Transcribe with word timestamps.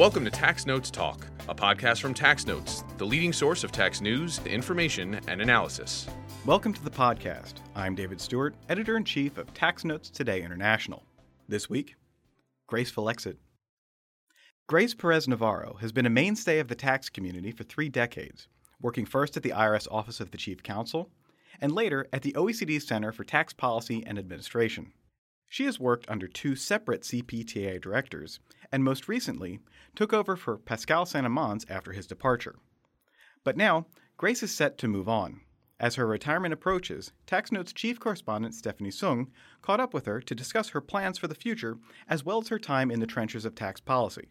Welcome 0.00 0.24
to 0.24 0.30
Tax 0.30 0.64
Notes 0.64 0.90
Talk, 0.90 1.26
a 1.46 1.54
podcast 1.54 2.00
from 2.00 2.14
Tax 2.14 2.46
Notes, 2.46 2.84
the 2.96 3.04
leading 3.04 3.34
source 3.34 3.64
of 3.64 3.70
tax 3.70 4.00
news, 4.00 4.40
information, 4.46 5.20
and 5.28 5.42
analysis. 5.42 6.06
Welcome 6.46 6.72
to 6.72 6.82
the 6.82 6.90
podcast. 6.90 7.56
I'm 7.74 7.94
David 7.94 8.18
Stewart, 8.18 8.54
editor 8.70 8.96
in 8.96 9.04
chief 9.04 9.36
of 9.36 9.52
Tax 9.52 9.84
Notes 9.84 10.08
Today 10.08 10.42
International. 10.42 11.04
This 11.50 11.68
week, 11.68 11.96
Graceful 12.66 13.10
Exit. 13.10 13.36
Grace 14.66 14.94
Perez 14.94 15.28
Navarro 15.28 15.76
has 15.82 15.92
been 15.92 16.06
a 16.06 16.10
mainstay 16.10 16.60
of 16.60 16.68
the 16.68 16.74
tax 16.74 17.10
community 17.10 17.52
for 17.52 17.64
three 17.64 17.90
decades, 17.90 18.48
working 18.80 19.04
first 19.04 19.36
at 19.36 19.42
the 19.42 19.50
IRS 19.50 19.86
Office 19.90 20.18
of 20.18 20.30
the 20.30 20.38
Chief 20.38 20.62
Counsel 20.62 21.10
and 21.60 21.72
later 21.72 22.06
at 22.10 22.22
the 22.22 22.32
OECD 22.32 22.80
Center 22.80 23.12
for 23.12 23.24
Tax 23.24 23.52
Policy 23.52 24.02
and 24.06 24.18
Administration. 24.18 24.92
She 25.52 25.64
has 25.64 25.80
worked 25.80 26.08
under 26.08 26.28
two 26.28 26.54
separate 26.54 27.02
CPTA 27.02 27.82
directors, 27.82 28.38
and 28.72 28.84
most 28.84 29.08
recently 29.08 29.60
took 29.94 30.12
over 30.12 30.36
for 30.36 30.58
Pascal 30.58 31.06
Saint-Amans 31.06 31.64
after 31.70 31.92
his 31.92 32.06
departure. 32.06 32.56
But 33.44 33.56
now, 33.56 33.86
Grace 34.16 34.42
is 34.42 34.54
set 34.54 34.78
to 34.78 34.88
move 34.88 35.08
on. 35.08 35.40
As 35.78 35.94
her 35.94 36.06
retirement 36.06 36.52
approaches, 36.52 37.12
TaxNote's 37.26 37.72
chief 37.72 37.98
correspondent 37.98 38.54
Stephanie 38.54 38.90
Soong 38.90 39.28
caught 39.62 39.80
up 39.80 39.94
with 39.94 40.04
her 40.04 40.20
to 40.20 40.34
discuss 40.34 40.68
her 40.68 40.80
plans 40.82 41.16
for 41.16 41.26
the 41.26 41.34
future 41.34 41.78
as 42.06 42.22
well 42.22 42.42
as 42.42 42.48
her 42.48 42.58
time 42.58 42.90
in 42.90 43.00
the 43.00 43.06
trenches 43.06 43.46
of 43.46 43.54
tax 43.54 43.80
policy. 43.80 44.28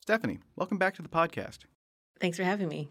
Stephanie, 0.00 0.38
welcome 0.56 0.78
back 0.78 0.94
to 0.94 1.02
the 1.02 1.08
podcast. 1.08 1.58
Thanks 2.18 2.38
for 2.38 2.44
having 2.44 2.68
me. 2.68 2.88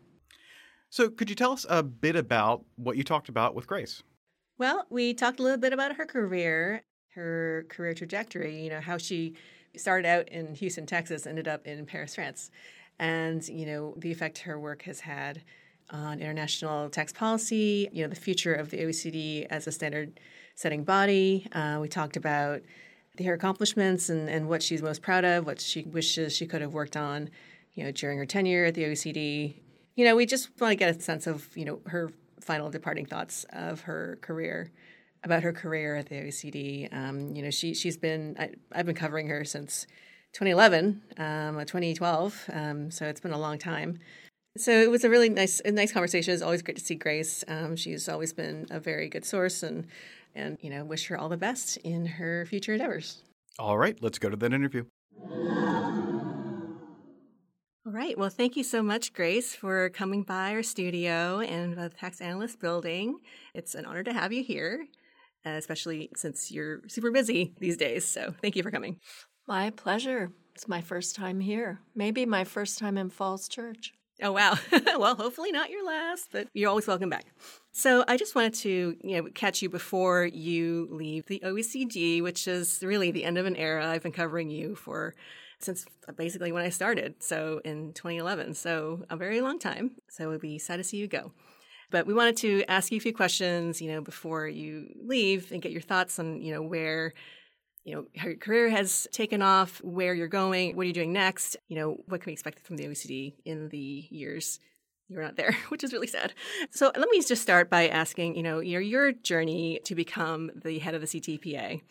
So, 0.91 1.09
could 1.09 1.31
you 1.31 1.35
tell 1.35 1.51
us 1.51 1.65
a 1.67 1.81
bit 1.81 2.15
about 2.15 2.63
what 2.75 2.95
you 2.95 3.03
talked 3.03 3.27
about 3.27 3.55
with 3.55 3.65
Grace? 3.65 4.03
Well, 4.59 4.85
we 4.91 5.15
talked 5.15 5.39
a 5.39 5.43
little 5.43 5.57
bit 5.57 5.73
about 5.73 5.95
her 5.95 6.05
career 6.05 6.83
her 7.15 7.65
career 7.69 7.93
trajectory, 7.93 8.61
you 8.61 8.69
know, 8.69 8.81
how 8.81 8.97
she 8.97 9.35
started 9.79 10.07
out 10.07 10.29
in 10.29 10.55
Houston, 10.55 10.85
Texas, 10.85 11.25
ended 11.25 11.47
up 11.47 11.65
in 11.65 11.85
Paris, 11.85 12.15
France, 12.15 12.51
and, 12.99 13.47
you 13.47 13.65
know, 13.65 13.93
the 13.97 14.11
effect 14.11 14.39
her 14.39 14.59
work 14.59 14.83
has 14.83 15.01
had 15.01 15.41
on 15.91 16.19
international 16.19 16.89
tax 16.89 17.13
policy, 17.13 17.89
you 17.91 18.03
know, 18.03 18.09
the 18.09 18.15
future 18.15 18.53
of 18.53 18.69
the 18.69 18.77
OECD 18.77 19.45
as 19.49 19.67
a 19.67 19.71
standard 19.71 20.19
setting 20.55 20.83
body. 20.83 21.47
Uh, 21.51 21.77
we 21.81 21.87
talked 21.87 22.17
about 22.17 22.61
her 23.23 23.33
accomplishments 23.33 24.09
and, 24.09 24.29
and 24.29 24.49
what 24.49 24.63
she's 24.63 24.81
most 24.81 25.01
proud 25.01 25.23
of, 25.23 25.45
what 25.45 25.61
she 25.61 25.83
wishes 25.83 26.35
she 26.35 26.45
could 26.45 26.61
have 26.61 26.73
worked 26.73 26.97
on, 26.97 27.29
you 27.73 27.83
know, 27.83 27.91
during 27.91 28.17
her 28.17 28.25
tenure 28.25 28.65
at 28.65 28.73
the 28.73 28.83
OECD. 28.83 29.55
You 29.95 30.05
know, 30.05 30.15
we 30.15 30.25
just 30.25 30.49
want 30.59 30.71
to 30.71 30.75
get 30.75 30.95
a 30.95 30.99
sense 30.99 31.27
of, 31.27 31.55
you 31.55 31.65
know, 31.65 31.79
her 31.87 32.11
final 32.41 32.69
departing 32.69 33.05
thoughts 33.05 33.45
of 33.51 33.81
her 33.81 34.17
career 34.21 34.71
about 35.25 35.43
her 35.43 35.51
career 35.51 35.95
at 35.95 36.07
the 36.07 36.15
OECD. 36.15 36.93
Um, 36.93 37.35
you 37.35 37.41
know, 37.41 37.49
she 37.49 37.73
she's 37.73 37.97
been 37.97 38.35
I, 38.39 38.51
have 38.73 38.85
been 38.85 38.95
covering 38.95 39.27
her 39.27 39.43
since 39.43 39.87
2011, 40.33 41.01
um, 41.17 41.65
2012. 41.65 42.49
Um, 42.53 42.91
so 42.91 43.05
it's 43.05 43.19
been 43.19 43.33
a 43.33 43.39
long 43.39 43.57
time. 43.57 43.99
So 44.57 44.71
it 44.71 44.89
was 44.89 45.03
a 45.03 45.09
really 45.09 45.29
nice 45.29 45.59
a 45.65 45.71
nice 45.71 45.91
conversation. 45.91 46.33
It's 46.33 46.43
always 46.43 46.61
great 46.61 46.77
to 46.77 46.83
see 46.83 46.95
Grace. 46.95 47.43
Um, 47.47 47.75
she's 47.75 48.07
always 48.07 48.31
been 48.31 48.67
a 48.69 48.79
very 48.79 49.09
good 49.09 49.25
source, 49.25 49.63
and 49.63 49.87
and 50.33 50.57
you 50.61 50.69
know, 50.69 50.85
wish 50.85 51.07
her 51.07 51.17
all 51.17 51.27
the 51.27 51.37
best 51.37 51.77
in 51.77 52.05
her 52.05 52.45
future 52.45 52.73
endeavors. 52.73 53.23
All 53.59 53.77
right, 53.77 53.97
let's 54.01 54.19
go 54.19 54.29
to 54.29 54.37
that 54.37 54.53
interview. 54.53 54.85
All 57.87 57.91
right. 57.91 58.17
Well, 58.17 58.29
thank 58.29 58.55
you 58.55 58.63
so 58.63 58.81
much, 58.81 59.13
Grace, 59.13 59.53
for 59.53 59.89
coming 59.89 60.23
by 60.23 60.53
our 60.53 60.63
studio 60.63 61.39
in 61.39 61.75
the 61.75 61.89
Tax 61.89 62.19
Analyst 62.19 62.59
Building. 62.59 63.19
It's 63.53 63.75
an 63.75 63.85
honor 63.85 64.03
to 64.03 64.11
have 64.11 64.33
you 64.33 64.43
here 64.43 64.87
Uh, 65.45 65.51
especially 65.51 66.09
since 66.15 66.51
you're 66.51 66.81
super 66.87 67.11
busy 67.11 67.53
these 67.59 67.77
days. 67.77 68.05
So 68.05 68.33
thank 68.41 68.55
you 68.55 68.63
for 68.63 68.71
coming. 68.71 68.99
My 69.47 69.69
pleasure. 69.69 70.31
It's 70.55 70.67
my 70.67 70.81
first 70.81 71.15
time 71.15 71.39
here. 71.39 71.81
Maybe 71.93 72.25
my 72.25 72.45
first 72.45 72.79
time 72.79 72.97
in 72.97 73.09
Falls 73.09 73.47
Church. 73.47 73.93
Oh 74.21 74.31
wow. 74.31 74.55
well, 74.97 75.15
hopefully 75.15 75.51
not 75.51 75.69
your 75.69 75.85
last, 75.85 76.29
but 76.31 76.47
you're 76.53 76.69
always 76.69 76.87
welcome 76.87 77.09
back. 77.09 77.25
So 77.73 78.05
I 78.07 78.15
just 78.15 78.33
wanted 78.33 78.53
to, 78.55 78.95
you 79.03 79.21
know, 79.21 79.29
catch 79.35 79.61
you 79.61 79.69
before 79.69 80.25
you 80.25 80.87
leave 80.89 81.25
the 81.25 81.41
OECD, 81.43 82.23
which 82.23 82.47
is 82.47 82.81
really 82.81 83.11
the 83.11 83.25
end 83.25 83.37
of 83.37 83.45
an 83.45 83.57
era. 83.57 83.85
I've 83.85 84.03
been 84.03 84.13
covering 84.13 84.49
you 84.49 84.75
for 84.75 85.13
since 85.59 85.85
uh, 86.07 86.13
basically 86.13 86.51
when 86.51 86.63
I 86.63 86.69
started, 86.69 87.15
so 87.19 87.59
in 87.65 87.93
2011. 87.93 88.53
So 88.53 89.03
a 89.09 89.17
very 89.17 89.41
long 89.41 89.59
time. 89.59 89.91
So 90.09 90.23
it 90.23 90.27
would 90.27 90.41
be 90.41 90.57
sad 90.57 90.77
to 90.77 90.83
see 90.83 90.97
you 90.97 91.07
go. 91.07 91.31
But 91.91 92.07
we 92.07 92.13
wanted 92.13 92.37
to 92.37 92.63
ask 92.67 92.91
you 92.91 92.97
a 92.97 93.01
few 93.01 93.13
questions, 93.13 93.81
you 93.81 93.91
know, 93.91 94.01
before 94.01 94.47
you 94.47 94.93
leave 95.03 95.51
and 95.51 95.61
get 95.61 95.71
your 95.71 95.81
thoughts 95.81 96.19
on, 96.19 96.41
you 96.41 96.53
know, 96.53 96.61
where 96.61 97.13
you 97.83 97.93
know 97.93 98.05
how 98.17 98.27
your 98.27 98.37
career 98.37 98.69
has 98.69 99.07
taken 99.11 99.41
off, 99.41 99.81
where 99.83 100.13
you're 100.13 100.27
going, 100.27 100.75
what 100.75 100.83
are 100.83 100.87
you 100.87 100.93
doing 100.93 101.13
next? 101.13 101.55
You 101.67 101.75
know, 101.75 101.97
what 102.07 102.21
can 102.21 102.27
we 102.27 102.33
expect 102.33 102.65
from 102.65 102.77
the 102.77 102.85
OECD 102.85 103.33
in 103.45 103.69
the 103.69 104.07
years 104.09 104.59
you're 105.07 105.21
not 105.21 105.35
there, 105.35 105.55
which 105.69 105.83
is 105.83 105.93
really 105.93 106.07
sad. 106.07 106.33
So 106.71 106.91
let 106.95 107.09
me 107.09 107.21
just 107.21 107.41
start 107.41 107.69
by 107.69 107.87
asking, 107.87 108.35
you 108.35 108.43
know, 108.43 108.59
your 108.59 108.81
your 108.81 109.11
journey 109.11 109.79
to 109.85 109.95
become 109.95 110.51
the 110.55 110.79
head 110.79 110.95
of 110.95 111.01
the 111.01 111.07
CTPA 111.07 111.81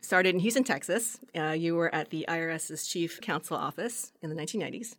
started 0.00 0.34
in 0.34 0.40
Houston, 0.40 0.64
Texas. 0.64 1.18
Uh, 1.36 1.50
you 1.50 1.74
were 1.74 1.94
at 1.94 2.10
the 2.10 2.24
IRS's 2.28 2.86
chief 2.86 3.20
counsel 3.20 3.56
office 3.56 4.12
in 4.22 4.30
the 4.30 4.36
1990s. 4.36 4.96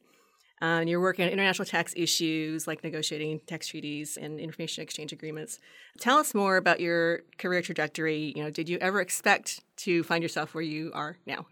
And 0.62 0.88
you're 0.88 1.02
working 1.02 1.26
on 1.26 1.32
international 1.32 1.66
tax 1.66 1.94
issues 1.98 2.68
like 2.68 2.84
negotiating 2.84 3.40
tax 3.48 3.68
treaties 3.68 4.16
and 4.16 4.40
information 4.40 4.84
exchange 4.84 5.12
agreements. 5.12 5.60
Tell 6.00 6.20
us 6.20 6.36
more 6.36 6.58
about 6.58 6.80
your 6.80 7.22
career 7.40 7.64
trajectory. 7.64 8.34
You 8.36 8.44
know, 8.44 8.50
did 8.52 8.70
you 8.70 8.78
ever 8.78 9.02
expect 9.02 9.62
to 9.78 10.04
find 10.04 10.22
yourself 10.22 10.54
where 10.54 10.64
you 10.64 10.92
are 10.94 11.18
now? 11.26 11.48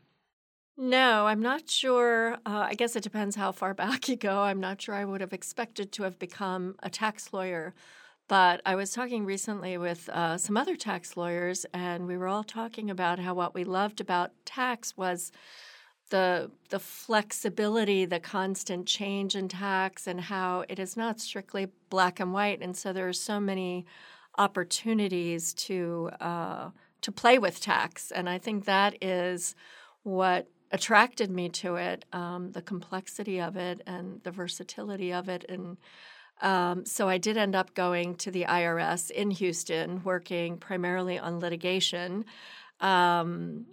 No, 0.78 1.28
I'm 1.28 1.42
not 1.42 1.70
sure. 1.70 2.36
Uh, 2.46 2.68
I 2.70 2.74
guess 2.74 2.96
it 2.96 3.04
depends 3.04 3.36
how 3.36 3.52
far 3.52 3.74
back 3.84 4.08
you 4.08 4.16
go. 4.16 4.44
I'm 4.44 4.62
not 4.62 4.82
sure 4.82 4.96
I 4.96 5.06
would 5.06 5.22
have 5.22 5.34
expected 5.34 5.92
to 5.94 6.04
have 6.04 6.20
become 6.20 6.76
a 6.84 6.90
tax 6.90 7.34
lawyer. 7.34 7.74
But 8.30 8.62
I 8.64 8.76
was 8.76 8.92
talking 8.92 9.26
recently 9.26 9.76
with 9.80 10.08
uh, 10.10 10.38
some 10.38 10.56
other 10.56 10.76
tax 10.76 11.18
lawyers, 11.18 11.66
and 11.74 12.06
we 12.06 12.16
were 12.16 12.28
all 12.28 12.44
talking 12.44 12.92
about 12.92 13.18
how 13.18 13.34
what 13.34 13.56
we 13.56 13.64
loved 13.64 14.00
about 14.00 14.34
tax 14.46 14.96
was 14.96 15.32
the 16.10 16.52
the 16.70 16.80
flexibility, 16.80 18.06
the 18.06 18.20
constant 18.20 18.86
change 18.86 19.36
in 19.36 19.48
tax, 19.48 20.08
and 20.08 20.22
how 20.22 20.66
it 20.70 20.80
is 20.80 20.96
not 20.98 21.20
strictly 21.20 21.68
black 21.90 22.20
and 22.20 22.34
white, 22.34 22.62
and 22.62 22.76
so 22.76 22.94
there 22.94 23.08
are 23.08 23.14
so 23.14 23.40
many 23.40 23.86
opportunities 24.38 25.54
to 25.54 26.10
uh, 26.20 26.70
to 27.02 27.12
play 27.12 27.40
with 27.40 27.62
tax, 27.62 28.12
and 28.12 28.30
I 28.30 28.38
think 28.38 28.66
that 28.66 29.04
is 29.04 29.56
what 30.04 30.48
attracted 30.72 31.32
me 31.32 31.50
to 31.50 31.76
it, 31.76 32.06
um, 32.14 32.52
the 32.52 32.62
complexity 32.62 33.42
of 33.42 33.58
it 33.58 33.82
and 33.88 34.22
the 34.24 34.32
versatility 34.32 35.12
of 35.12 35.28
it, 35.30 35.46
and 35.50 35.78
um, 36.42 36.86
so 36.86 37.10
I 37.10 37.18
did 37.18 37.38
end 37.38 37.56
up 37.56 37.74
going 37.74 38.16
to 38.16 38.32
the 38.32 38.46
IRS 38.46 39.12
in 39.12 39.32
Houston, 39.32 40.04
working 40.04 40.58
primarily 40.58 41.20
on 41.20 41.40
litigation. 41.40 42.26
Um, 42.80 43.66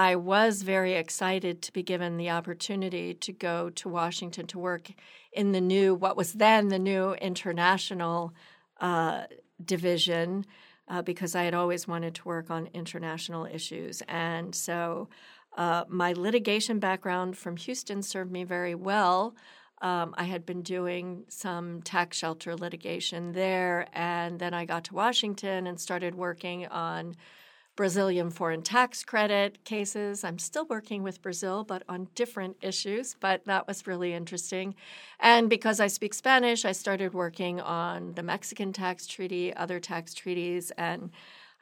I 0.00 0.16
was 0.16 0.62
very 0.62 0.94
excited 0.94 1.60
to 1.60 1.72
be 1.74 1.82
given 1.82 2.16
the 2.16 2.30
opportunity 2.30 3.12
to 3.12 3.32
go 3.34 3.68
to 3.68 3.88
Washington 3.90 4.46
to 4.46 4.58
work 4.58 4.88
in 5.30 5.52
the 5.52 5.60
new, 5.60 5.94
what 5.94 6.16
was 6.16 6.32
then 6.32 6.68
the 6.68 6.78
new 6.78 7.12
international 7.12 8.32
uh, 8.80 9.24
division, 9.62 10.46
uh, 10.88 11.02
because 11.02 11.34
I 11.34 11.42
had 11.42 11.52
always 11.52 11.86
wanted 11.86 12.14
to 12.14 12.24
work 12.24 12.50
on 12.50 12.70
international 12.72 13.44
issues. 13.44 14.02
And 14.08 14.54
so 14.54 15.10
uh, 15.58 15.84
my 15.86 16.14
litigation 16.14 16.78
background 16.78 17.36
from 17.36 17.58
Houston 17.58 18.02
served 18.02 18.32
me 18.32 18.42
very 18.42 18.74
well. 18.74 19.34
Um, 19.82 20.14
I 20.16 20.24
had 20.24 20.46
been 20.46 20.62
doing 20.62 21.24
some 21.28 21.82
tax 21.82 22.16
shelter 22.16 22.56
litigation 22.56 23.32
there, 23.32 23.86
and 23.92 24.38
then 24.38 24.54
I 24.54 24.64
got 24.64 24.84
to 24.84 24.94
Washington 24.94 25.66
and 25.66 25.78
started 25.78 26.14
working 26.14 26.66
on 26.68 27.16
Brazilian 27.80 28.28
foreign 28.28 28.60
tax 28.60 29.02
credit 29.02 29.64
cases. 29.64 30.22
I'm 30.22 30.38
still 30.38 30.66
working 30.66 31.02
with 31.02 31.22
Brazil, 31.22 31.64
but 31.64 31.82
on 31.88 32.08
different 32.14 32.58
issues, 32.60 33.16
but 33.20 33.42
that 33.46 33.66
was 33.66 33.86
really 33.86 34.12
interesting. 34.12 34.74
And 35.18 35.48
because 35.48 35.80
I 35.80 35.86
speak 35.86 36.12
Spanish, 36.12 36.66
I 36.66 36.72
started 36.72 37.14
working 37.14 37.58
on 37.58 38.12
the 38.16 38.22
Mexican 38.22 38.74
tax 38.74 39.06
treaty, 39.06 39.54
other 39.56 39.80
tax 39.80 40.12
treaties, 40.12 40.70
and 40.76 41.10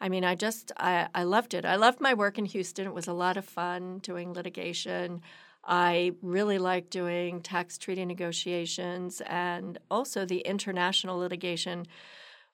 I 0.00 0.09
mean, 0.09 0.25
I 0.25 0.35
just, 0.35 0.73
I, 0.76 1.06
I 1.15 1.23
loved 1.23 1.55
it. 1.55 1.65
I 1.65 1.76
loved 1.76 2.00
my 2.00 2.15
work 2.15 2.37
in 2.37 2.47
Houston. 2.47 2.88
It 2.88 2.94
was 2.94 3.06
a 3.06 3.12
lot 3.12 3.37
of 3.37 3.44
fun 3.44 3.99
doing 3.99 4.32
litigation. 4.32 5.23
I 5.64 6.14
really 6.21 6.59
like 6.59 6.91
doing 6.91 7.43
tax 7.43 7.79
treaty 7.79 8.05
negotiations 8.05 9.23
and 9.25 9.79
also 9.88 10.25
the 10.25 10.41
international 10.41 11.19
litigation 11.19 11.87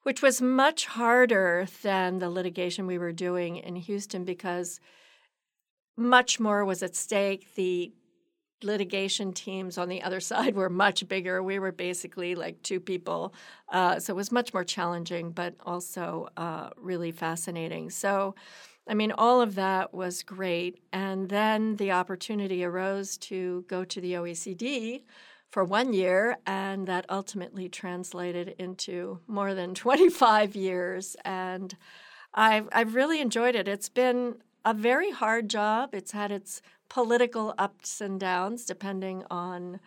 which 0.05 0.23
was 0.23 0.41
much 0.41 0.87
harder 0.87 1.67
than 1.83 2.19
the 2.19 2.31
litigation 2.31 2.87
we 2.87 2.99
were 2.99 3.13
doing 3.13 3.57
in 3.57 3.75
Houston 3.77 4.25
because 4.25 4.81
much 5.97 6.39
more 6.39 6.65
was 6.65 6.83
at 6.83 6.95
stake. 6.95 7.55
The 7.55 7.93
litigation 8.63 9.33
teams 9.33 9.77
on 9.77 9.89
the 9.89 10.03
other 10.03 10.21
side 10.31 10.55
were 10.55 10.71
much 10.71 11.09
bigger. 11.09 11.43
We 11.43 11.59
were 11.59 11.73
basically 11.73 12.35
like 12.35 12.63
two 12.63 12.81
people. 12.81 13.35
Uh, 13.71 13.99
so 13.99 14.13
it 14.13 14.17
was 14.17 14.31
much 14.31 14.55
more 14.55 14.65
challenging, 14.65 15.33
but 15.33 15.55
also 15.65 16.29
uh, 16.37 16.71
really 16.77 17.11
fascinating. 17.11 17.91
So 17.91 18.35
I 18.87 18.93
mean, 18.93 19.13
all 19.13 19.41
of 19.41 19.55
that 19.55 19.95
was 19.95 20.23
great. 20.23 20.83
And 20.93 21.29
then 21.31 21.77
the 21.77 21.93
opportunity 21.93 22.65
arose 22.65 23.17
to 23.19 23.65
go 23.67 23.85
to 23.85 24.01
the 24.01 24.13
OECD 24.13 25.03
for 25.55 25.63
one 25.63 25.93
year, 25.93 26.37
and 26.49 26.89
that 26.89 27.07
ultimately 27.09 27.69
translated 27.69 28.57
into 28.59 29.21
more 29.29 29.55
than 29.55 29.73
25 29.87 30.57
years. 30.57 31.17
And 31.25 31.77
I've, 32.35 32.69
I've 32.73 32.97
really 32.97 33.21
enjoyed 33.21 33.55
it. 33.55 33.69
It's 33.69 33.89
been 33.89 34.39
a 34.65 34.75
very 34.75 35.13
hard 35.13 35.49
job. 35.49 35.95
It's 35.95 36.11
had 36.11 36.33
its 36.33 36.61
political 36.89 37.55
ups 37.57 38.01
and 38.01 38.19
downs 38.19 38.65
depending 38.65 39.23
on 39.31 39.79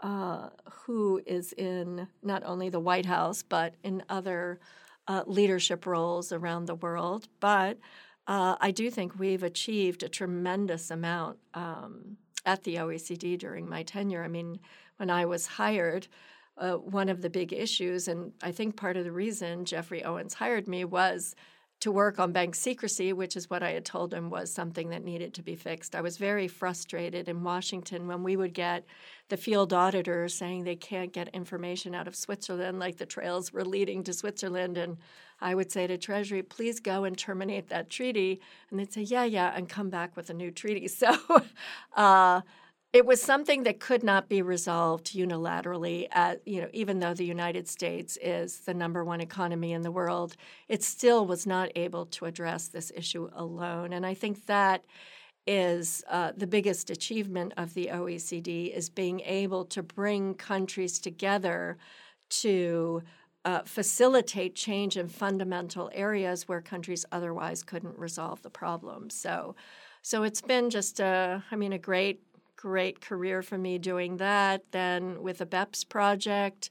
uh, 0.00 0.50
who 0.82 1.22
is 1.24 1.54
in 1.54 2.06
not 2.22 2.42
only 2.44 2.68
the 2.68 2.78
White 2.78 3.06
House, 3.06 3.42
but 3.42 3.76
in 3.82 4.02
other 4.10 4.60
uh, 5.08 5.22
leadership 5.26 5.86
roles 5.86 6.32
around 6.32 6.66
the 6.66 6.74
world. 6.74 7.28
But 7.40 7.78
uh, 8.26 8.56
I 8.60 8.70
do 8.72 8.90
think 8.90 9.18
we've 9.18 9.42
achieved 9.42 10.02
a 10.02 10.08
tremendous 10.10 10.90
amount 10.90 11.38
um, 11.54 12.18
at 12.44 12.64
the 12.64 12.74
OECD 12.74 13.38
during 13.38 13.66
my 13.66 13.82
tenure. 13.82 14.22
I 14.22 14.28
mean, 14.28 14.60
when 14.96 15.10
I 15.10 15.26
was 15.26 15.46
hired, 15.46 16.08
uh, 16.56 16.74
one 16.74 17.08
of 17.08 17.22
the 17.22 17.30
big 17.30 17.52
issues, 17.52 18.08
and 18.08 18.32
I 18.42 18.52
think 18.52 18.76
part 18.76 18.96
of 18.96 19.04
the 19.04 19.12
reason 19.12 19.64
Jeffrey 19.64 20.04
Owens 20.04 20.34
hired 20.34 20.68
me 20.68 20.84
was 20.84 21.34
to 21.80 21.92
work 21.92 22.18
on 22.18 22.32
bank 22.32 22.54
secrecy, 22.54 23.12
which 23.12 23.36
is 23.36 23.50
what 23.50 23.62
I 23.62 23.72
had 23.72 23.84
told 23.84 24.14
him 24.14 24.30
was 24.30 24.50
something 24.50 24.88
that 24.88 25.04
needed 25.04 25.34
to 25.34 25.42
be 25.42 25.54
fixed. 25.54 25.94
I 25.94 26.00
was 26.00 26.16
very 26.16 26.48
frustrated 26.48 27.28
in 27.28 27.42
Washington 27.42 28.06
when 28.06 28.22
we 28.22 28.36
would 28.36 28.54
get 28.54 28.86
the 29.28 29.36
field 29.36 29.72
auditors 29.74 30.32
saying 30.32 30.64
they 30.64 30.76
can't 30.76 31.12
get 31.12 31.28
information 31.34 31.94
out 31.94 32.08
of 32.08 32.16
Switzerland, 32.16 32.78
like 32.78 32.96
the 32.96 33.04
trails 33.04 33.52
were 33.52 33.64
leading 33.64 34.02
to 34.04 34.14
Switzerland. 34.14 34.78
And 34.78 34.96
I 35.42 35.54
would 35.54 35.70
say 35.70 35.86
to 35.86 35.98
Treasury, 35.98 36.42
please 36.42 36.80
go 36.80 37.04
and 37.04 37.18
terminate 37.18 37.68
that 37.68 37.90
treaty. 37.90 38.40
And 38.70 38.80
they'd 38.80 38.92
say, 38.92 39.02
yeah, 39.02 39.24
yeah, 39.24 39.52
and 39.54 39.68
come 39.68 39.90
back 39.90 40.16
with 40.16 40.30
a 40.30 40.34
new 40.34 40.50
treaty. 40.50 40.88
So, 40.94 41.14
uh, 41.96 42.40
it 42.94 43.04
was 43.04 43.20
something 43.20 43.64
that 43.64 43.80
could 43.80 44.04
not 44.04 44.28
be 44.28 44.40
resolved 44.40 45.14
unilaterally. 45.16 46.06
At, 46.12 46.46
you 46.46 46.62
know, 46.62 46.68
even 46.72 47.00
though 47.00 47.12
the 47.12 47.24
United 47.24 47.66
States 47.66 48.16
is 48.22 48.60
the 48.60 48.72
number 48.72 49.04
one 49.04 49.20
economy 49.20 49.72
in 49.72 49.82
the 49.82 49.90
world, 49.90 50.36
it 50.68 50.80
still 50.84 51.26
was 51.26 51.44
not 51.44 51.70
able 51.74 52.06
to 52.06 52.26
address 52.26 52.68
this 52.68 52.92
issue 52.94 53.28
alone. 53.34 53.92
And 53.92 54.06
I 54.06 54.14
think 54.14 54.46
that 54.46 54.84
is 55.44 56.04
uh, 56.08 56.32
the 56.36 56.46
biggest 56.46 56.88
achievement 56.88 57.52
of 57.56 57.74
the 57.74 57.88
OECD 57.92 58.72
is 58.72 58.88
being 58.88 59.18
able 59.22 59.64
to 59.64 59.82
bring 59.82 60.34
countries 60.34 61.00
together 61.00 61.76
to 62.30 63.02
uh, 63.44 63.62
facilitate 63.64 64.54
change 64.54 64.96
in 64.96 65.08
fundamental 65.08 65.90
areas 65.92 66.46
where 66.46 66.60
countries 66.60 67.04
otherwise 67.10 67.64
couldn't 67.64 67.98
resolve 67.98 68.40
the 68.42 68.50
problem. 68.50 69.10
So, 69.10 69.56
so 70.00 70.22
it's 70.22 70.40
been 70.40 70.70
just 70.70 71.00
a, 71.00 71.42
I 71.50 71.56
mean, 71.56 71.72
a 71.72 71.78
great 71.78 72.22
great 72.64 73.02
career 73.02 73.42
for 73.42 73.58
me 73.58 73.76
doing 73.76 74.16
that. 74.16 74.62
Then 74.70 75.22
with 75.22 75.36
the 75.36 75.44
BEPS 75.44 75.86
project, 75.86 76.70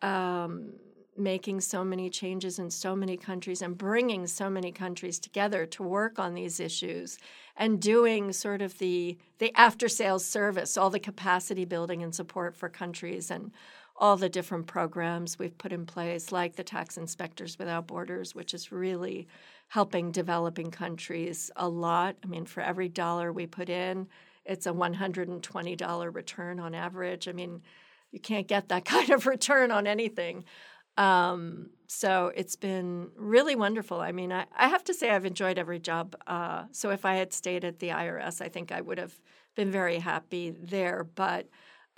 um, 0.00 0.72
making 1.14 1.60
so 1.60 1.84
many 1.84 2.08
changes 2.08 2.58
in 2.58 2.70
so 2.70 2.96
many 2.96 3.18
countries 3.18 3.60
and 3.60 3.76
bringing 3.76 4.26
so 4.26 4.48
many 4.48 4.72
countries 4.72 5.18
together 5.18 5.66
to 5.66 5.82
work 5.82 6.18
on 6.18 6.32
these 6.32 6.58
issues 6.58 7.18
and 7.54 7.82
doing 7.82 8.32
sort 8.32 8.62
of 8.62 8.78
the 8.78 9.18
the 9.38 9.52
after 9.54 9.88
sales 9.88 10.24
service 10.24 10.78
all 10.78 10.88
the 10.90 10.98
capacity 10.98 11.66
building 11.66 12.02
and 12.02 12.14
support 12.14 12.56
for 12.56 12.68
countries 12.70 13.30
and 13.30 13.50
all 13.98 14.16
the 14.16 14.28
different 14.28 14.66
programs 14.66 15.38
we've 15.38 15.56
put 15.56 15.72
in 15.72 15.86
place 15.86 16.32
like 16.32 16.56
the 16.56 16.64
tax 16.64 16.96
inspectors 16.98 17.58
without 17.58 17.86
borders 17.86 18.34
which 18.34 18.52
is 18.52 18.72
really 18.72 19.26
helping 19.68 20.10
developing 20.10 20.70
countries 20.70 21.50
a 21.56 21.68
lot 21.68 22.14
i 22.22 22.26
mean 22.26 22.44
for 22.44 22.62
every 22.62 22.88
dollar 22.88 23.32
we 23.32 23.46
put 23.46 23.70
in 23.70 24.06
it's 24.46 24.66
a 24.66 24.72
$120 24.72 26.14
return 26.14 26.60
on 26.60 26.74
average. 26.74 27.28
I 27.28 27.32
mean, 27.32 27.62
you 28.12 28.20
can't 28.20 28.46
get 28.46 28.68
that 28.68 28.84
kind 28.96 29.10
of 29.10 29.26
return 29.26 29.70
on 29.70 29.86
anything. 29.86 30.44
Um, 30.96 31.70
so 31.88 32.32
it's 32.34 32.56
been 32.56 33.10
really 33.16 33.54
wonderful. 33.54 34.00
I 34.00 34.12
mean, 34.12 34.32
I, 34.32 34.46
I, 34.56 34.68
have 34.68 34.82
to 34.84 34.94
say 34.94 35.10
I've 35.10 35.26
enjoyed 35.26 35.58
every 35.58 35.78
job. 35.78 36.16
Uh, 36.26 36.64
so 36.72 36.90
if 36.90 37.04
I 37.04 37.16
had 37.16 37.34
stayed 37.34 37.64
at 37.64 37.80
the 37.80 37.90
IRS, 37.90 38.40
I 38.40 38.48
think 38.48 38.72
I 38.72 38.80
would 38.80 38.96
have 38.96 39.20
been 39.54 39.70
very 39.70 39.98
happy 39.98 40.50
there. 40.50 41.04
But 41.04 41.48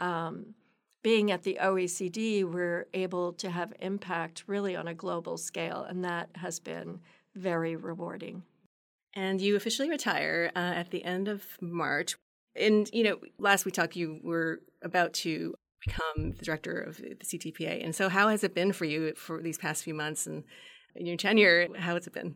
um, 0.00 0.54
being 1.02 1.30
at 1.30 1.44
the 1.44 1.58
OECD, 1.62 2.44
we're 2.44 2.86
able 2.92 3.32
to 3.34 3.50
have 3.50 3.72
impact 3.80 4.44
really 4.48 4.74
on 4.74 4.88
a 4.88 4.94
global 4.94 5.36
scale, 5.36 5.86
and 5.88 6.04
that 6.04 6.30
has 6.34 6.58
been 6.58 7.00
very 7.36 7.76
rewarding. 7.76 8.42
And 9.14 9.40
you 9.40 9.56
officially 9.56 9.88
retire 9.88 10.50
uh, 10.54 10.58
at 10.58 10.90
the 10.90 11.04
end 11.04 11.28
of 11.28 11.44
March. 11.60 12.16
And, 12.58 12.88
you 12.92 13.04
know, 13.04 13.18
last 13.38 13.64
we 13.64 13.70
talked, 13.70 13.96
you 13.96 14.20
were 14.22 14.60
about 14.82 15.12
to 15.14 15.54
become 15.86 16.32
the 16.32 16.44
director 16.44 16.80
of 16.80 16.96
the 16.98 17.16
CTPA. 17.24 17.84
And 17.84 17.94
so, 17.94 18.08
how 18.08 18.28
has 18.28 18.44
it 18.44 18.54
been 18.54 18.72
for 18.72 18.84
you 18.84 19.14
for 19.14 19.42
these 19.42 19.58
past 19.58 19.84
few 19.84 19.94
months 19.94 20.26
and 20.26 20.44
in 20.94 21.06
your 21.06 21.16
tenure? 21.16 21.68
How 21.76 21.94
has 21.94 22.06
it 22.06 22.12
been? 22.12 22.34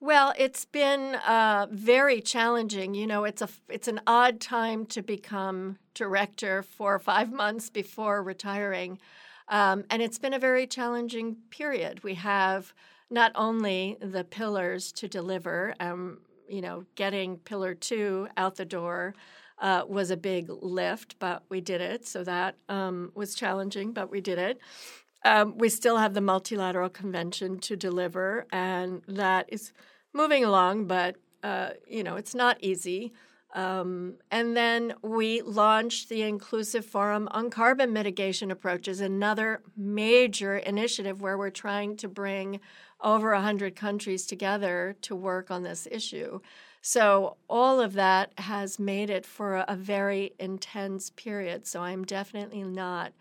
Well, 0.00 0.34
it's 0.36 0.64
been 0.64 1.14
uh, 1.14 1.66
very 1.70 2.20
challenging. 2.20 2.94
You 2.94 3.06
know, 3.06 3.24
it's 3.24 3.40
a 3.40 3.48
it's 3.68 3.88
an 3.88 4.00
odd 4.06 4.40
time 4.40 4.86
to 4.86 5.02
become 5.02 5.78
director 5.94 6.62
four 6.62 6.94
or 6.94 6.98
five 6.98 7.32
months 7.32 7.70
before 7.70 8.22
retiring, 8.22 8.98
um, 9.48 9.84
and 9.90 10.02
it's 10.02 10.18
been 10.18 10.34
a 10.34 10.38
very 10.38 10.66
challenging 10.66 11.36
period. 11.50 12.04
We 12.04 12.14
have 12.14 12.74
not 13.10 13.32
only 13.34 13.96
the 14.00 14.24
pillars 14.24 14.92
to 14.92 15.08
deliver, 15.08 15.74
um, 15.80 16.18
you 16.48 16.60
know, 16.60 16.84
getting 16.96 17.38
pillar 17.38 17.74
two 17.74 18.28
out 18.36 18.56
the 18.56 18.64
door 18.64 19.14
uh, 19.58 19.84
was 19.88 20.10
a 20.10 20.16
big 20.16 20.48
lift, 20.48 21.16
but 21.18 21.42
we 21.48 21.60
did 21.60 21.80
it. 21.80 22.06
So 22.06 22.24
that 22.24 22.56
um, 22.68 23.12
was 23.14 23.34
challenging, 23.34 23.92
but 23.92 24.10
we 24.10 24.20
did 24.20 24.38
it. 24.38 24.58
Um, 25.24 25.56
we 25.56 25.68
still 25.68 25.96
have 25.96 26.14
the 26.14 26.20
multilateral 26.20 26.90
convention 26.90 27.58
to 27.60 27.76
deliver, 27.76 28.46
and 28.52 29.02
that 29.08 29.46
is 29.48 29.72
moving 30.12 30.44
along, 30.44 30.86
but 30.86 31.16
uh, 31.42 31.70
you 31.88 32.02
know 32.02 32.16
it's 32.16 32.34
not 32.34 32.58
easy. 32.60 33.12
Um, 33.54 34.16
and 34.32 34.56
then 34.56 34.94
we 35.02 35.40
launched 35.40 36.08
the 36.08 36.22
Inclusive 36.22 36.84
Forum 36.84 37.28
on 37.30 37.50
Carbon 37.50 37.92
Mitigation 37.92 38.50
Approaches, 38.50 39.00
another 39.00 39.62
major 39.76 40.56
initiative 40.56 41.22
where 41.22 41.38
we're 41.38 41.50
trying 41.50 41.96
to 41.98 42.08
bring 42.08 42.58
over 43.00 43.32
100 43.32 43.76
countries 43.76 44.26
together 44.26 44.96
to 45.02 45.14
work 45.14 45.52
on 45.52 45.62
this 45.62 45.86
issue. 45.90 46.40
So, 46.86 47.38
all 47.48 47.80
of 47.80 47.94
that 47.94 48.32
has 48.36 48.78
made 48.78 49.08
it 49.08 49.24
for 49.24 49.64
a 49.66 49.74
very 49.74 50.34
intense 50.38 51.08
period. 51.08 51.66
So, 51.66 51.80
I'm 51.80 52.04
definitely 52.04 52.62
not 52.62 53.14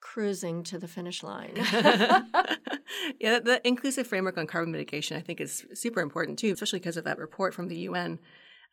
cruising 0.00 0.64
to 0.64 0.76
the 0.76 0.88
finish 0.88 1.22
line. 1.22 1.52
yeah, 1.54 3.38
the 3.38 3.60
inclusive 3.62 4.08
framework 4.08 4.36
on 4.36 4.48
carbon 4.48 4.72
mitigation, 4.72 5.16
I 5.16 5.20
think, 5.20 5.40
is 5.40 5.64
super 5.72 6.00
important 6.00 6.40
too, 6.40 6.52
especially 6.52 6.80
because 6.80 6.96
of 6.96 7.04
that 7.04 7.18
report 7.18 7.54
from 7.54 7.68
the 7.68 7.76
UN 7.76 8.18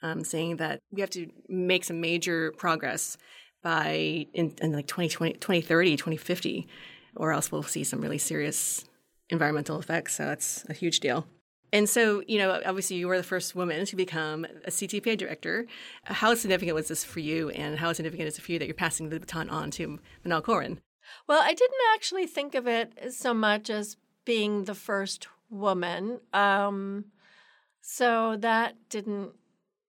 um, 0.01 0.23
saying 0.23 0.57
that 0.57 0.79
we 0.91 1.01
have 1.01 1.11
to 1.11 1.29
make 1.47 1.83
some 1.83 2.01
major 2.01 2.53
progress 2.57 3.17
by 3.61 4.25
in, 4.33 4.55
in 4.63 4.71
like 4.71 4.87
2020, 4.87 5.33
2030, 5.33 5.91
2050, 5.91 6.67
or 7.15 7.33
else 7.33 7.51
we'll 7.51 7.61
see 7.61 7.83
some 7.83 8.01
really 8.01 8.17
serious 8.17 8.83
environmental 9.29 9.77
effects. 9.79 10.15
So 10.15 10.25
that's 10.25 10.65
a 10.69 10.73
huge 10.73 11.01
deal. 11.01 11.27
And 11.73 11.89
so, 11.89 12.21
you 12.27 12.37
know, 12.37 12.61
obviously 12.65 12.97
you 12.97 13.07
were 13.07 13.17
the 13.17 13.23
first 13.23 13.55
woman 13.55 13.83
to 13.87 13.95
become 13.95 14.45
a 14.63 14.69
CTPA 14.69 15.17
director. 15.17 15.65
How 16.03 16.35
significant 16.35 16.75
was 16.75 16.87
this 16.87 17.03
for 17.03 17.19
you, 17.19 17.49
and 17.49 17.79
how 17.79 17.91
significant 17.93 18.27
is 18.27 18.37
it 18.37 18.43
for 18.43 18.51
you 18.51 18.59
that 18.59 18.65
you're 18.65 18.75
passing 18.75 19.09
the 19.09 19.19
baton 19.19 19.49
on 19.49 19.71
to 19.71 19.99
Manal 20.23 20.43
Corwin? 20.43 20.79
Well, 21.27 21.41
I 21.41 21.55
didn't 21.55 21.75
actually 21.95 22.27
think 22.27 22.53
of 22.53 22.67
it 22.67 23.11
so 23.11 23.33
much 23.33 23.71
as 23.71 23.97
being 24.23 24.65
the 24.65 24.75
first 24.75 25.27
woman. 25.49 26.19
Um, 26.31 27.05
so 27.81 28.37
that 28.37 28.75
didn't 28.89 29.31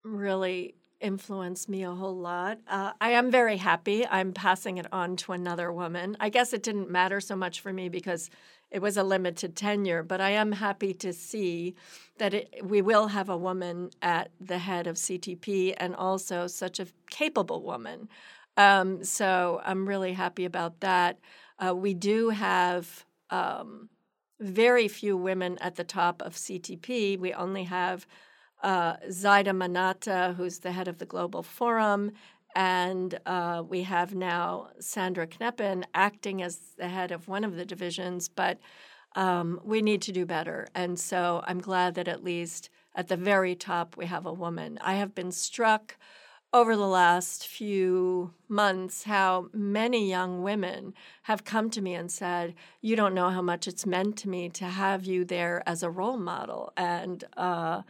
really 0.03 0.77
influence 1.05 1.69
me 1.69 1.85
a 1.85 1.93
whole 1.93 2.17
lot. 2.17 2.59
Uh, 2.67 2.93
I 3.01 3.11
am 3.11 3.31
very 3.31 3.59
happy. 3.59 4.07
I'm 4.07 4.33
passing 4.33 4.79
it 4.79 4.87
on 4.91 5.17
to 5.17 5.33
another 5.33 5.71
woman. 5.71 6.17
I 6.19 6.31
guess 6.31 6.53
it 6.53 6.63
didn't 6.63 6.91
matter 6.91 7.21
so 7.21 7.37
much 7.37 7.61
for 7.61 7.73
me 7.73 7.89
because 7.89 8.31
it 8.71 8.81
was 8.81 8.97
a 8.97 9.05
limited 9.05 9.55
tenure, 9.55 10.03
but 10.03 10.21
I 10.21 10.31
am 10.31 10.53
happy 10.53 10.95
to 10.95 11.13
see 11.13 11.77
that 12.19 12.35
it, 12.35 12.55
we 12.65 12.81
will 12.83 13.09
have 13.09 13.29
a 13.29 13.37
woman 13.37 13.91
at 14.01 14.31
the 14.41 14.59
head 14.59 14.87
of 14.87 14.97
CTP 14.97 15.75
and 15.77 15.95
also 15.95 16.47
such 16.47 16.81
a 16.81 16.87
capable 17.11 17.63
woman. 17.63 18.09
Um, 18.57 19.05
so 19.05 19.61
I'm 19.65 19.87
really 19.87 20.15
happy 20.15 20.45
about 20.45 20.81
that. 20.81 21.19
Uh, 21.59 21.75
we 21.75 21.95
do 21.95 22.31
have 22.31 23.05
um, 23.31 23.91
very 24.41 24.89
few 24.89 25.17
women 25.17 25.59
at 25.61 25.77
the 25.77 25.85
top 25.85 26.23
of 26.23 26.35
CTP. 26.35 27.19
We 27.19 27.33
only 27.35 27.65
have 27.65 28.07
uh, 28.65 28.97
Zayda 29.11 29.55
Manatta, 29.55 30.35
who's 30.37 30.59
the 30.59 30.73
head 30.73 30.89
of 30.89 30.99
the 30.99 31.05
Global 31.05 31.43
Forum, 31.43 32.13
and 32.57 33.19
uh, 33.27 33.63
we 33.69 33.83
have 33.83 34.15
now 34.15 34.69
Sandra 34.81 35.27
Kneppen 35.27 35.85
acting 35.93 36.43
as 36.43 36.59
the 36.79 36.89
head 36.89 37.13
of 37.13 37.29
one 37.29 37.45
of 37.45 37.57
the 37.57 37.65
divisions, 37.65 38.29
but 38.29 38.59
um, 39.17 39.61
we 39.65 39.83
need 39.83 40.01
to 40.03 40.13
do 40.13 40.25
better. 40.25 40.67
And 40.75 40.99
so 40.99 41.45
I'm 41.47 41.61
glad 41.61 41.95
that 41.97 42.09
at 42.09 42.25
least 42.25 42.71
at 42.95 43.09
the 43.09 43.17
very 43.17 43.55
top, 43.55 43.97
we 43.97 44.07
have 44.07 44.25
a 44.25 44.33
woman. 44.33 44.79
I 44.81 44.95
have 44.95 45.15
been 45.15 45.31
struck 45.31 45.97
over 46.53 46.77
the 46.77 46.87
last 46.87 47.49
few 47.49 48.33
months 48.49 49.03
how 49.03 49.49
many 49.53 50.09
young 50.09 50.43
women 50.43 50.95
have 51.25 51.45
come 51.45 51.69
to 51.69 51.83
me 51.83 51.95
and 51.95 52.11
said, 52.11 52.55
You 52.81 52.95
don't 52.95 53.15
know 53.15 53.31
how 53.31 53.43
much 53.43 53.67
it's 53.67 53.85
meant 53.85 54.17
to 54.19 54.29
me 54.29 54.49
to 54.51 54.65
have 54.65 55.05
you 55.05 55.25
there 55.25 55.63
as 55.67 55.83
a 55.83 55.91
role 55.91 56.17
model. 56.17 56.73
And, 56.77 57.25
uh, 57.37 57.83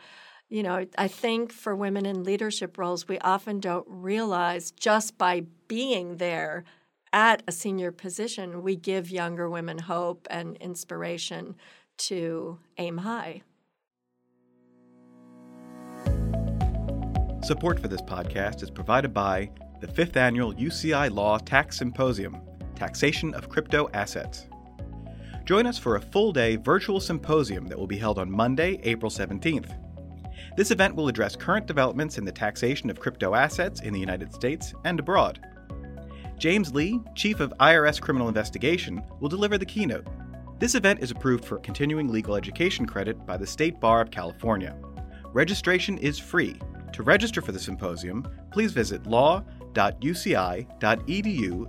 you 0.48 0.62
know, 0.62 0.86
I 0.96 1.08
think 1.08 1.52
for 1.52 1.74
women 1.74 2.06
in 2.06 2.24
leadership 2.24 2.78
roles, 2.78 3.08
we 3.08 3.18
often 3.18 3.60
don't 3.60 3.86
realize 3.88 4.70
just 4.70 5.18
by 5.18 5.44
being 5.68 6.16
there 6.16 6.64
at 7.12 7.42
a 7.46 7.52
senior 7.52 7.92
position, 7.92 8.62
we 8.62 8.74
give 8.74 9.08
younger 9.08 9.48
women 9.48 9.78
hope 9.78 10.26
and 10.30 10.56
inspiration 10.56 11.54
to 11.96 12.58
aim 12.76 12.98
high. 12.98 13.42
Support 17.44 17.78
for 17.78 17.88
this 17.88 18.02
podcast 18.02 18.62
is 18.62 18.70
provided 18.70 19.14
by 19.14 19.50
the 19.80 19.86
fifth 19.86 20.16
annual 20.16 20.54
UCI 20.54 21.14
Law 21.14 21.38
Tax 21.38 21.78
Symposium 21.78 22.40
Taxation 22.74 23.32
of 23.34 23.48
Crypto 23.48 23.88
Assets. 23.94 24.46
Join 25.44 25.66
us 25.66 25.78
for 25.78 25.96
a 25.96 26.00
full 26.00 26.32
day 26.32 26.56
virtual 26.56 27.00
symposium 27.00 27.66
that 27.66 27.78
will 27.78 27.86
be 27.86 27.98
held 27.98 28.18
on 28.18 28.30
Monday, 28.30 28.80
April 28.82 29.10
17th. 29.10 29.83
This 30.56 30.70
event 30.70 30.94
will 30.94 31.08
address 31.08 31.36
current 31.36 31.66
developments 31.66 32.18
in 32.18 32.24
the 32.24 32.32
taxation 32.32 32.90
of 32.90 33.00
crypto 33.00 33.34
assets 33.34 33.80
in 33.80 33.92
the 33.92 34.00
United 34.00 34.32
States 34.32 34.74
and 34.84 35.00
abroad. 35.00 35.40
James 36.38 36.74
Lee, 36.74 37.00
Chief 37.14 37.40
of 37.40 37.52
IRS 37.60 38.00
Criminal 38.00 38.28
Investigation, 38.28 39.02
will 39.20 39.28
deliver 39.28 39.58
the 39.58 39.66
keynote. 39.66 40.06
This 40.58 40.74
event 40.74 41.00
is 41.02 41.10
approved 41.10 41.44
for 41.44 41.58
continuing 41.58 42.08
legal 42.08 42.36
education 42.36 42.86
credit 42.86 43.26
by 43.26 43.36
the 43.36 43.46
State 43.46 43.80
Bar 43.80 44.00
of 44.00 44.10
California. 44.10 44.76
Registration 45.32 45.98
is 45.98 46.18
free 46.18 46.58
to 46.94 47.02
register 47.02 47.42
for 47.42 47.50
the 47.50 47.58
symposium, 47.58 48.24
please 48.52 48.72
visit 48.72 49.04
law.uci.edu 49.04 49.52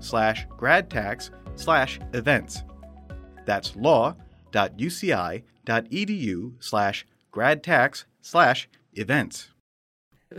slash 0.03 0.47
gradtax 0.49 1.31
slash 1.55 1.99
events. 2.13 2.61
That's 3.45 3.75
law.uci.edu 3.75 4.13
slash 6.59 7.05
gradtax 7.35 8.05
slash 8.21 8.69
events. 8.93 9.49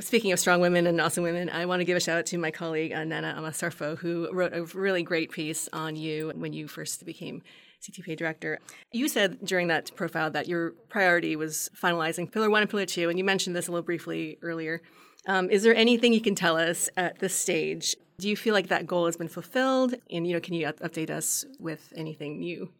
Speaking 0.00 0.32
of 0.32 0.40
strong 0.40 0.60
women 0.60 0.86
and 0.86 1.00
awesome 1.00 1.22
women, 1.22 1.48
I 1.48 1.64
want 1.66 1.80
to 1.80 1.84
give 1.84 1.96
a 1.96 2.00
shout 2.00 2.18
out 2.18 2.26
to 2.26 2.38
my 2.38 2.50
colleague 2.50 2.92
uh, 2.92 3.04
Nana 3.04 3.34
Ama 3.36 3.50
Sarfo, 3.50 3.96
who 3.98 4.28
wrote 4.32 4.52
a 4.52 4.64
really 4.64 5.02
great 5.02 5.30
piece 5.30 5.68
on 5.72 5.94
you 5.94 6.32
when 6.34 6.52
you 6.52 6.68
first 6.68 7.04
became 7.06 7.42
CTPA 7.82 8.16
director. 8.16 8.58
You 8.92 9.08
said 9.08 9.38
during 9.44 9.68
that 9.68 9.94
profile 9.94 10.30
that 10.32 10.48
your 10.48 10.72
priority 10.88 11.36
was 11.36 11.70
finalizing 11.80 12.30
Pillar 12.30 12.50
1 12.50 12.62
and 12.62 12.70
Pillar 12.70 12.86
2, 12.86 13.08
and 13.08 13.18
you 13.18 13.24
mentioned 13.24 13.54
this 13.54 13.68
a 13.68 13.70
little 13.70 13.84
briefly 13.84 14.38
earlier. 14.42 14.82
Um, 15.28 15.50
is 15.50 15.62
there 15.62 15.74
anything 15.74 16.12
you 16.12 16.20
can 16.20 16.34
tell 16.34 16.56
us 16.56 16.88
at 16.96 17.18
this 17.18 17.34
stage? 17.34 17.96
Do 18.18 18.28
you 18.28 18.36
feel 18.36 18.54
like 18.54 18.68
that 18.68 18.86
goal 18.86 19.06
has 19.06 19.16
been 19.16 19.28
fulfilled? 19.28 19.94
And, 20.10 20.26
you 20.26 20.34
know, 20.34 20.40
can 20.40 20.54
you 20.54 20.66
update 20.66 21.10
us 21.10 21.44
with 21.58 21.92
anything 21.96 22.40
new? 22.40 22.70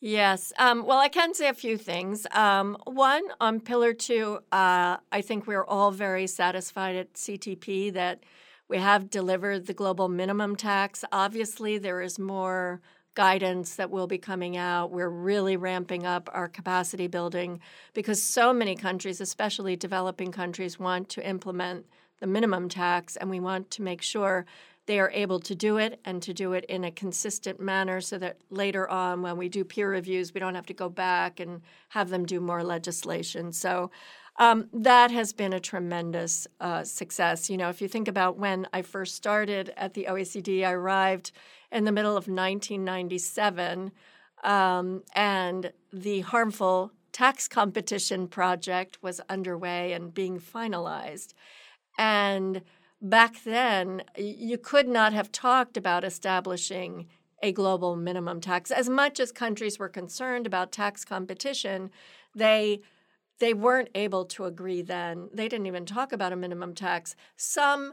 Yes. 0.00 0.52
Um, 0.58 0.84
well, 0.84 0.98
I 0.98 1.08
can 1.08 1.32
say 1.32 1.48
a 1.48 1.54
few 1.54 1.78
things. 1.78 2.26
Um, 2.32 2.76
one, 2.84 3.22
on 3.40 3.60
Pillar 3.60 3.94
2, 3.94 4.38
uh, 4.52 4.96
I 5.10 5.20
think 5.22 5.46
we're 5.46 5.64
all 5.64 5.90
very 5.90 6.26
satisfied 6.26 6.96
at 6.96 7.14
CTP 7.14 7.92
that 7.94 8.22
we 8.68 8.76
have 8.78 9.08
delivered 9.08 9.66
the 9.66 9.72
global 9.72 10.08
minimum 10.08 10.54
tax. 10.54 11.04
Obviously, 11.12 11.78
there 11.78 12.02
is 12.02 12.18
more 12.18 12.82
guidance 13.14 13.76
that 13.76 13.90
will 13.90 14.06
be 14.06 14.18
coming 14.18 14.56
out. 14.58 14.90
We're 14.90 15.08
really 15.08 15.56
ramping 15.56 16.04
up 16.04 16.28
our 16.34 16.48
capacity 16.48 17.06
building 17.06 17.60
because 17.94 18.22
so 18.22 18.52
many 18.52 18.76
countries, 18.76 19.22
especially 19.22 19.76
developing 19.76 20.30
countries, 20.30 20.78
want 20.78 21.08
to 21.10 21.26
implement 21.26 21.86
the 22.20 22.26
minimum 22.26 22.68
tax, 22.68 23.16
and 23.16 23.30
we 23.30 23.40
want 23.40 23.70
to 23.72 23.82
make 23.82 24.02
sure 24.02 24.44
they 24.86 25.00
are 25.00 25.10
able 25.10 25.40
to 25.40 25.54
do 25.54 25.76
it 25.78 26.00
and 26.04 26.22
to 26.22 26.32
do 26.32 26.52
it 26.52 26.64
in 26.66 26.84
a 26.84 26.90
consistent 26.90 27.60
manner 27.60 28.00
so 28.00 28.18
that 28.18 28.38
later 28.50 28.88
on, 28.88 29.20
when 29.20 29.36
we 29.36 29.48
do 29.48 29.64
peer 29.64 29.90
reviews, 29.90 30.32
we 30.32 30.40
don't 30.40 30.54
have 30.54 30.66
to 30.66 30.74
go 30.74 30.88
back 30.88 31.40
and 31.40 31.60
have 31.90 32.08
them 32.08 32.24
do 32.24 32.40
more 32.40 32.62
legislation. 32.62 33.52
So 33.52 33.90
um, 34.38 34.68
that 34.72 35.10
has 35.10 35.32
been 35.32 35.52
a 35.52 35.60
tremendous 35.60 36.46
uh, 36.60 36.84
success. 36.84 37.50
You 37.50 37.56
know, 37.56 37.68
if 37.68 37.80
you 37.80 37.88
think 37.88 38.06
about 38.06 38.38
when 38.38 38.68
I 38.72 38.82
first 38.82 39.16
started 39.16 39.72
at 39.76 39.94
the 39.94 40.06
OECD, 40.08 40.64
I 40.64 40.72
arrived 40.72 41.32
in 41.72 41.84
the 41.84 41.92
middle 41.92 42.16
of 42.16 42.28
1997, 42.28 43.90
um, 44.44 45.02
and 45.14 45.72
the 45.92 46.20
harmful 46.20 46.92
tax 47.12 47.48
competition 47.48 48.28
project 48.28 48.98
was 49.02 49.20
underway 49.28 49.92
and 49.92 50.12
being 50.12 50.38
finalized. 50.38 51.32
And 51.98 52.60
back 53.00 53.42
then, 53.44 54.02
you 54.16 54.58
could 54.58 54.88
not 54.88 55.12
have 55.12 55.32
talked 55.32 55.76
about 55.76 56.04
establishing 56.04 57.06
a 57.42 57.52
global 57.52 57.96
minimum 57.96 58.40
tax. 58.40 58.70
As 58.70 58.88
much 58.88 59.20
as 59.20 59.30
countries 59.30 59.78
were 59.78 59.88
concerned 59.88 60.46
about 60.46 60.72
tax 60.72 61.04
competition, 61.04 61.90
they 62.34 62.80
they 63.38 63.52
weren't 63.52 63.90
able 63.94 64.24
to 64.24 64.46
agree 64.46 64.80
then. 64.80 65.28
They 65.32 65.46
didn't 65.46 65.66
even 65.66 65.84
talk 65.84 66.12
about 66.12 66.32
a 66.32 66.36
minimum 66.36 66.74
tax. 66.74 67.14
Some 67.36 67.92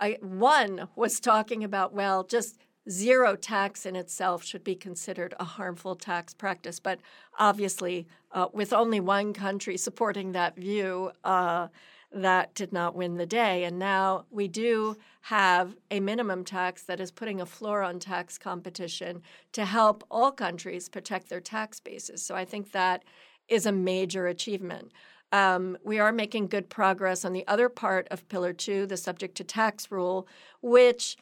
I, 0.00 0.18
one 0.20 0.88
was 0.96 1.20
talking 1.20 1.64
about 1.64 1.92
well, 1.92 2.24
just 2.24 2.58
zero 2.88 3.34
tax 3.34 3.86
in 3.86 3.96
itself 3.96 4.44
should 4.44 4.62
be 4.62 4.74
considered 4.74 5.34
a 5.40 5.44
harmful 5.44 5.96
tax 5.96 6.34
practice. 6.34 6.78
But 6.78 7.00
obviously, 7.38 8.06
uh, 8.32 8.48
with 8.52 8.72
only 8.72 9.00
one 9.00 9.32
country 9.32 9.76
supporting 9.76 10.32
that 10.32 10.56
view, 10.56 11.10
uh, 11.24 11.68
that 12.14 12.54
did 12.54 12.72
not 12.72 12.94
win 12.94 13.16
the 13.16 13.26
day. 13.26 13.64
And 13.64 13.78
now 13.78 14.24
we 14.30 14.48
do 14.48 14.96
have 15.22 15.76
a 15.90 16.00
minimum 16.00 16.44
tax 16.44 16.84
that 16.84 17.00
is 17.00 17.10
putting 17.10 17.40
a 17.40 17.46
floor 17.46 17.82
on 17.82 17.98
tax 17.98 18.38
competition 18.38 19.22
to 19.52 19.64
help 19.64 20.04
all 20.10 20.30
countries 20.30 20.88
protect 20.88 21.28
their 21.28 21.40
tax 21.40 21.80
bases. 21.80 22.24
So 22.24 22.34
I 22.34 22.44
think 22.44 22.72
that 22.72 23.04
is 23.48 23.66
a 23.66 23.72
major 23.72 24.26
achievement. 24.26 24.92
Um, 25.32 25.76
we 25.82 25.98
are 25.98 26.12
making 26.12 26.46
good 26.46 26.70
progress 26.70 27.24
on 27.24 27.32
the 27.32 27.46
other 27.48 27.68
part 27.68 28.06
of 28.10 28.28
Pillar 28.28 28.52
Two, 28.52 28.86
the 28.86 28.96
subject 28.96 29.36
to 29.38 29.44
tax 29.44 29.90
rule, 29.90 30.28
which 30.62 31.16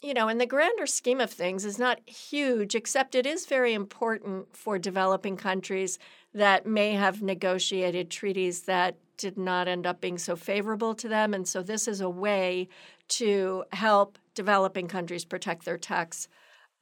you 0.00 0.14
know, 0.14 0.28
in 0.28 0.38
the 0.38 0.46
grander 0.46 0.86
scheme 0.86 1.20
of 1.20 1.30
things, 1.30 1.64
is 1.64 1.78
not 1.78 1.98
huge, 2.08 2.76
except 2.76 3.16
it 3.16 3.26
is 3.26 3.46
very 3.46 3.74
important 3.74 4.56
for 4.56 4.78
developing 4.78 5.36
countries 5.36 5.98
that 6.32 6.66
may 6.66 6.92
have 6.92 7.20
negotiated 7.20 8.08
treaties 8.08 8.62
that 8.62 8.96
did 9.18 9.36
not 9.36 9.68
end 9.68 9.86
up 9.86 10.00
being 10.00 10.18
so 10.18 10.36
favorable 10.36 10.94
to 10.94 11.08
them. 11.08 11.34
And 11.34 11.46
so 11.46 11.62
this 11.62 11.86
is 11.86 12.00
a 12.00 12.08
way 12.08 12.68
to 13.08 13.64
help 13.72 14.18
developing 14.34 14.88
countries 14.88 15.24
protect 15.24 15.64
their 15.64 15.76
tax 15.76 16.28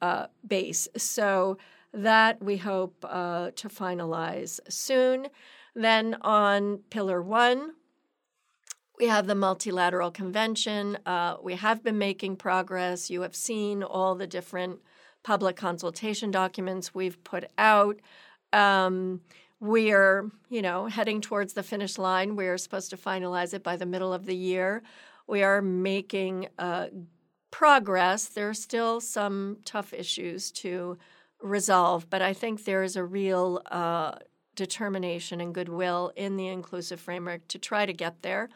uh, 0.01 0.27
base. 0.47 0.87
So 0.95 1.57
that 1.93 2.41
we 2.41 2.57
hope 2.57 3.03
uh, 3.07 3.51
to 3.55 3.69
finalize 3.69 4.59
soon. 4.69 5.27
Then 5.75 6.17
on 6.21 6.79
Pillar 6.89 7.21
One, 7.21 7.73
we 8.99 9.07
have 9.07 9.27
the 9.27 9.35
multilateral 9.35 10.11
convention. 10.11 10.97
Uh, 11.05 11.37
we 11.41 11.55
have 11.55 11.83
been 11.83 11.97
making 11.97 12.35
progress. 12.35 13.09
You 13.09 13.21
have 13.21 13.35
seen 13.35 13.83
all 13.83 14.15
the 14.15 14.27
different 14.27 14.79
public 15.23 15.55
consultation 15.55 16.31
documents 16.31 16.95
we've 16.95 17.23
put 17.23 17.45
out. 17.57 17.99
Um, 18.53 19.21
we're, 19.59 20.29
you 20.49 20.61
know, 20.61 20.85
heading 20.85 21.21
towards 21.21 21.53
the 21.53 21.63
finish 21.63 21.97
line. 21.97 22.35
We're 22.35 22.57
supposed 22.57 22.89
to 22.91 22.97
finalize 22.97 23.53
it 23.53 23.63
by 23.63 23.75
the 23.75 23.85
middle 23.85 24.13
of 24.13 24.25
the 24.25 24.35
year. 24.35 24.83
We 25.27 25.43
are 25.43 25.61
making 25.61 26.47
uh, 26.59 26.87
progress. 27.51 28.27
There 28.27 28.49
are 28.49 28.53
still 28.53 29.01
some 29.01 29.57
tough 29.65 29.93
issues 29.93 30.51
to 30.51 30.97
resolve, 31.41 32.09
but 32.09 32.21
I 32.21 32.33
think 32.33 32.63
there 32.63 32.83
is 32.83 32.95
a 32.95 33.03
real 33.03 33.61
uh, 33.71 34.13
determination 34.55 35.41
and 35.41 35.53
goodwill 35.53 36.11
in 36.15 36.37
the 36.37 36.47
inclusive 36.47 36.99
framework 36.99 37.47
to 37.49 37.59
try 37.59 37.85
to 37.85 37.93
get 37.93 38.21
there. 38.21 38.49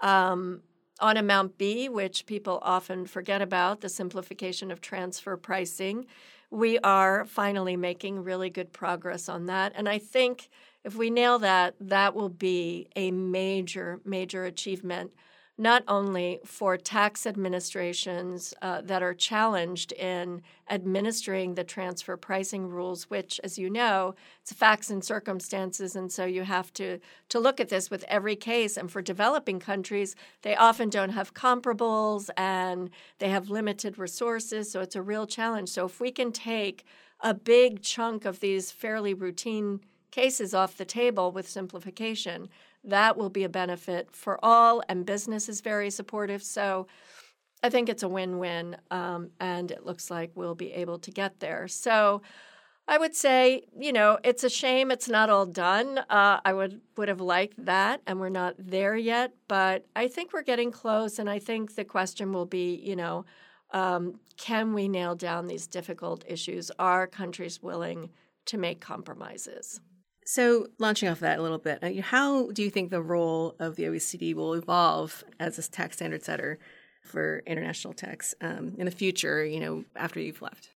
Um, 0.00 0.62
on 1.00 1.16
Amount 1.18 1.58
B, 1.58 1.88
which 1.88 2.24
people 2.24 2.58
often 2.62 3.04
forget 3.06 3.42
about, 3.42 3.82
the 3.82 3.88
simplification 3.88 4.70
of 4.70 4.80
transfer 4.80 5.36
pricing, 5.36 6.06
we 6.50 6.78
are 6.78 7.24
finally 7.24 7.76
making 7.76 8.22
really 8.22 8.50
good 8.50 8.72
progress 8.72 9.28
on 9.28 9.46
that. 9.46 9.72
And 9.74 9.88
I 9.88 9.98
think 9.98 10.48
if 10.84 10.94
we 10.94 11.10
nail 11.10 11.38
that, 11.40 11.74
that 11.80 12.14
will 12.14 12.28
be 12.28 12.88
a 12.94 13.10
major, 13.10 14.00
major 14.04 14.44
achievement 14.44 15.12
not 15.58 15.82
only 15.88 16.38
for 16.44 16.76
tax 16.76 17.26
administrations 17.26 18.52
uh, 18.60 18.82
that 18.82 19.02
are 19.02 19.14
challenged 19.14 19.92
in 19.92 20.42
administering 20.68 21.54
the 21.54 21.64
transfer 21.64 22.16
pricing 22.16 22.68
rules, 22.68 23.08
which, 23.08 23.40
as 23.42 23.58
you 23.58 23.70
know, 23.70 24.14
it's 24.42 24.52
facts 24.52 24.90
and 24.90 25.02
circumstances, 25.02 25.96
and 25.96 26.12
so 26.12 26.26
you 26.26 26.42
have 26.42 26.72
to 26.74 26.98
to 27.28 27.40
look 27.40 27.58
at 27.58 27.70
this 27.70 27.90
with 27.90 28.04
every 28.08 28.36
case. 28.36 28.76
And 28.76 28.90
for 28.90 29.00
developing 29.00 29.58
countries, 29.58 30.14
they 30.42 30.54
often 30.54 30.90
don't 30.90 31.10
have 31.10 31.32
comparables 31.34 32.28
and 32.36 32.90
they 33.18 33.30
have 33.30 33.48
limited 33.48 33.98
resources, 33.98 34.70
so 34.70 34.80
it's 34.80 34.96
a 34.96 35.02
real 35.02 35.26
challenge. 35.26 35.70
So 35.70 35.86
if 35.86 36.00
we 36.00 36.10
can 36.12 36.32
take 36.32 36.84
a 37.20 37.32
big 37.32 37.82
chunk 37.82 38.26
of 38.26 38.40
these 38.40 38.70
fairly 38.70 39.14
routine 39.14 39.80
cases 40.10 40.54
off 40.54 40.76
the 40.76 40.84
table 40.84 41.32
with 41.32 41.48
simplification, 41.48 42.48
that 42.86 43.16
will 43.16 43.30
be 43.30 43.44
a 43.44 43.48
benefit 43.48 44.10
for 44.12 44.38
all, 44.44 44.82
and 44.88 45.04
business 45.04 45.48
is 45.48 45.60
very 45.60 45.90
supportive. 45.90 46.42
So 46.42 46.86
I 47.62 47.70
think 47.70 47.88
it's 47.88 48.02
a 48.02 48.08
win 48.08 48.38
win, 48.38 48.76
um, 48.90 49.30
and 49.40 49.70
it 49.70 49.84
looks 49.84 50.10
like 50.10 50.30
we'll 50.34 50.54
be 50.54 50.72
able 50.72 50.98
to 51.00 51.10
get 51.10 51.40
there. 51.40 51.68
So 51.68 52.22
I 52.88 52.98
would 52.98 53.16
say, 53.16 53.64
you 53.76 53.92
know, 53.92 54.18
it's 54.22 54.44
a 54.44 54.50
shame 54.50 54.92
it's 54.92 55.08
not 55.08 55.28
all 55.28 55.46
done. 55.46 55.98
Uh, 55.98 56.40
I 56.44 56.52
would 56.52 56.80
would 56.96 57.08
have 57.08 57.20
liked 57.20 57.64
that, 57.64 58.00
and 58.06 58.20
we're 58.20 58.28
not 58.28 58.54
there 58.58 58.96
yet. 58.96 59.32
But 59.48 59.86
I 59.96 60.06
think 60.08 60.32
we're 60.32 60.42
getting 60.42 60.70
close, 60.70 61.18
and 61.18 61.28
I 61.28 61.40
think 61.40 61.74
the 61.74 61.84
question 61.84 62.32
will 62.32 62.46
be, 62.46 62.76
you 62.76 62.94
know, 62.94 63.24
um, 63.72 64.20
can 64.36 64.72
we 64.72 64.88
nail 64.88 65.16
down 65.16 65.48
these 65.48 65.66
difficult 65.66 66.24
issues? 66.28 66.70
Are 66.78 67.06
countries 67.06 67.60
willing 67.62 68.10
to 68.44 68.58
make 68.58 68.80
compromises? 68.80 69.80
So, 70.28 70.66
launching 70.80 71.08
off 71.08 71.20
that 71.20 71.38
a 71.38 71.42
little 71.42 71.58
bit, 71.58 71.78
uh, 71.84 72.02
how 72.02 72.50
do 72.50 72.64
you 72.64 72.68
think 72.68 72.90
the 72.90 73.00
role 73.00 73.54
of 73.60 73.76
the 73.76 73.84
OECD 73.84 74.34
will 74.34 74.54
evolve 74.54 75.22
as 75.38 75.56
a 75.56 75.70
tax 75.70 75.96
standard 75.96 76.24
setter 76.24 76.58
for 77.04 77.44
international 77.46 77.94
tax 77.94 78.34
um, 78.40 78.74
in 78.76 78.86
the 78.86 78.90
future? 78.90 79.44
You 79.44 79.60
know, 79.60 79.84
after 79.94 80.18
you've 80.18 80.42
left. 80.42 80.70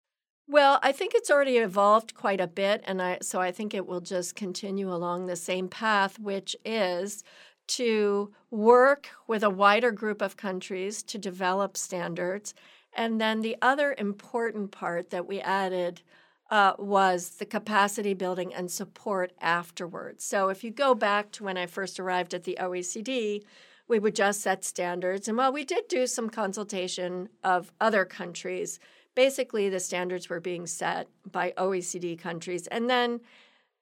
Well, 0.49 0.81
I 0.83 0.91
think 0.91 1.13
it's 1.15 1.31
already 1.31 1.59
evolved 1.59 2.15
quite 2.15 2.41
a 2.41 2.49
bit, 2.49 2.83
and 2.87 3.01
I, 3.01 3.19
so 3.23 3.41
I 3.41 3.53
think 3.53 3.73
it 3.73 3.87
will 3.87 4.01
just 4.01 4.35
continue 4.35 4.93
along 4.93 5.27
the 5.27 5.37
same 5.37 5.69
path, 5.69 6.19
which 6.19 6.57
is 6.65 7.23
to 7.69 8.33
work 8.51 9.11
with 9.29 9.45
a 9.45 9.51
wider 9.51 9.93
group 9.93 10.23
of 10.23 10.37
countries 10.37 11.05
to 11.05 11.19
develop 11.19 11.77
standards. 11.77 12.53
And 12.93 13.21
then 13.21 13.43
the 13.43 13.57
other 13.63 13.95
important 13.97 14.73
part 14.73 15.11
that 15.11 15.27
we 15.27 15.41
added 15.41 16.03
uh, 16.51 16.75
was 16.79 17.31
the 17.31 17.47
capacity 17.47 18.15
building 18.15 18.55
and 18.55 18.71
support 18.71 19.33
afterwards. 19.41 20.25
So 20.25 20.49
if 20.49 20.63
you 20.63 20.71
go 20.71 20.95
back 20.95 21.33
to 21.33 21.45
when 21.45 21.57
I 21.57 21.67
first 21.67 21.99
arrived 21.99 22.35
at 22.35 22.45
the 22.45 22.59
OECD, 22.61 23.43
we 23.89 23.99
would 23.99 24.15
just 24.15 24.41
set 24.41 24.65
standards. 24.65 25.29
And 25.29 25.37
while 25.37 25.53
we 25.53 25.65
did 25.65 25.89
do 25.89 26.07
some 26.07 26.29
consultation 26.29 27.29
of 27.43 27.73
other 27.81 28.05
countries, 28.05 28.79
basically 29.15 29.69
the 29.69 29.81
standards 29.81 30.29
were 30.29 30.41
being 30.41 30.67
set 30.67 31.09
by 31.31 31.53
OECD 31.57 32.19
countries. 32.19 32.67
And 32.69 32.89
then 32.91 33.21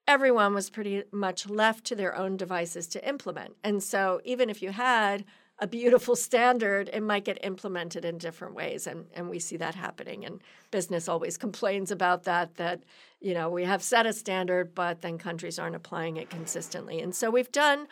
everyone 0.06 0.54
was 0.54 0.70
pretty 0.70 1.04
much 1.12 1.48
left 1.48 1.84
to 1.86 1.94
their 1.94 2.16
own 2.16 2.36
devices 2.36 2.86
to 2.88 3.08
implement. 3.08 3.56
And 3.64 3.82
so 3.82 4.20
even 4.24 4.50
if 4.50 4.62
you 4.62 4.70
had 4.72 5.24
a 5.60 5.66
beautiful 5.66 6.16
standard, 6.16 6.90
it 6.92 7.02
might 7.02 7.24
get 7.24 7.44
implemented 7.44 8.04
in 8.04 8.18
different 8.18 8.54
ways. 8.54 8.86
And, 8.86 9.06
and 9.14 9.30
we 9.30 9.38
see 9.38 9.56
that 9.58 9.74
happening. 9.74 10.24
And 10.24 10.40
business 10.70 11.08
always 11.08 11.36
complains 11.36 11.92
about 11.92 12.24
that, 12.24 12.56
that, 12.56 12.82
you 13.20 13.34
know, 13.34 13.48
we 13.48 13.64
have 13.64 13.82
set 13.82 14.04
a 14.04 14.12
standard, 14.12 14.74
but 14.74 15.00
then 15.00 15.16
countries 15.16 15.58
aren't 15.58 15.76
applying 15.76 16.16
it 16.16 16.28
consistently. 16.28 17.00
And 17.00 17.14
so 17.14 17.30
we've 17.30 17.52
done, 17.52 17.86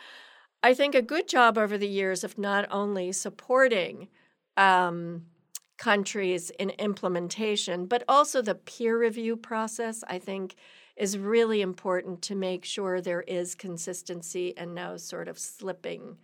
I 0.61 0.73
think, 0.73 0.93
a 0.93 1.01
good 1.01 1.29
job 1.29 1.57
over 1.57 1.77
the 1.77 1.87
years 1.87 2.25
of 2.25 2.37
not 2.37 2.67
only 2.69 3.13
supporting 3.13 4.09
um, 4.57 5.23
countries 5.77 6.49
in 6.59 6.69
implementation, 6.71 7.85
but 7.85 8.03
also 8.09 8.41
the 8.41 8.55
peer 8.55 8.99
review 8.99 9.37
process, 9.37 10.03
I 10.07 10.19
think, 10.19 10.55
is 10.97 11.17
really 11.17 11.61
important 11.61 12.21
to 12.23 12.35
make 12.35 12.65
sure 12.65 12.99
there 12.99 13.21
is 13.21 13.55
consistency 13.55 14.53
and 14.57 14.75
no 14.75 14.97
sort 14.97 15.27
of 15.27 15.39
slipping 15.39 16.17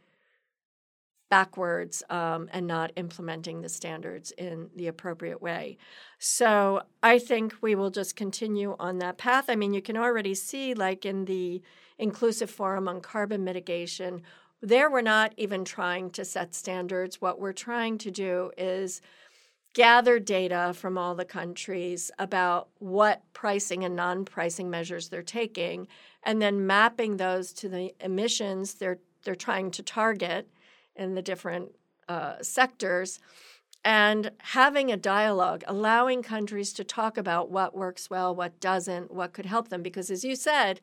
backwards 1.30 2.04
um, 2.10 2.50
and 2.52 2.66
not 2.68 2.92
implementing 2.96 3.62
the 3.62 3.70
standards 3.70 4.32
in 4.32 4.70
the 4.76 4.88
appropriate 4.88 5.42
way. 5.42 5.78
So 6.18 6.82
I 7.04 7.20
think 7.20 7.56
we 7.62 7.76
will 7.76 7.92
just 7.92 8.16
continue 8.16 8.76
on 8.80 8.98
that 9.00 9.18
path. 9.18 9.46
I 9.48 9.56
mean, 9.56 9.74
you 9.74 9.82
can 9.82 9.98
already 9.98 10.36
see, 10.36 10.74
like 10.74 11.06
in 11.06 11.26
the 11.26 11.62
Inclusive 11.98 12.50
Forum 12.50 12.88
on 12.88 13.02
Carbon 13.02 13.44
Mitigation, 13.44 14.24
there 14.62 14.90
we're 14.90 15.02
not 15.02 15.34
even 15.38 15.64
trying 15.64 16.10
to 16.12 16.26
set 16.26 16.56
standards. 16.56 17.22
What 17.22 17.40
we're 17.40 17.54
trying 17.54 17.98
to 18.00 18.12
do 18.12 18.52
is 18.58 19.02
gather 19.74 20.20
data 20.20 20.74
from 20.76 20.98
all 20.98 21.16
the 21.16 21.26
countries 21.26 22.10
about 22.18 22.70
what 22.80 23.22
pricing 23.34 23.84
and 23.84 23.96
non 23.96 24.26
pricing 24.26 24.70
measures 24.70 25.10
they're 25.10 25.22
taking, 25.22 25.88
and 26.24 26.42
then 26.42 26.66
mapping 26.66 27.18
those 27.18 27.54
to 27.54 27.70
the 27.70 27.94
emissions 28.00 28.74
they're, 28.76 29.00
they're 29.24 29.36
trying 29.36 29.72
to 29.72 29.84
target 29.84 30.50
in 31.00 31.16
the 31.16 31.22
different 31.22 31.72
uh, 32.08 32.36
sectors 32.42 33.20
and 33.86 34.32
having 34.40 34.92
a 34.92 34.98
dialogue, 34.98 35.64
allowing 35.66 36.22
countries 36.22 36.74
to 36.74 36.84
talk 36.84 37.18
about 37.18 37.50
what 37.50 37.76
works 37.76 38.10
well, 38.10 38.36
what 38.36 38.60
doesn't, 38.60 39.14
what 39.14 39.34
could 39.34 39.46
help 39.46 39.70
them. 39.70 39.82
Because 39.82 40.12
as 40.12 40.24
you 40.24 40.36
said, 40.36 40.82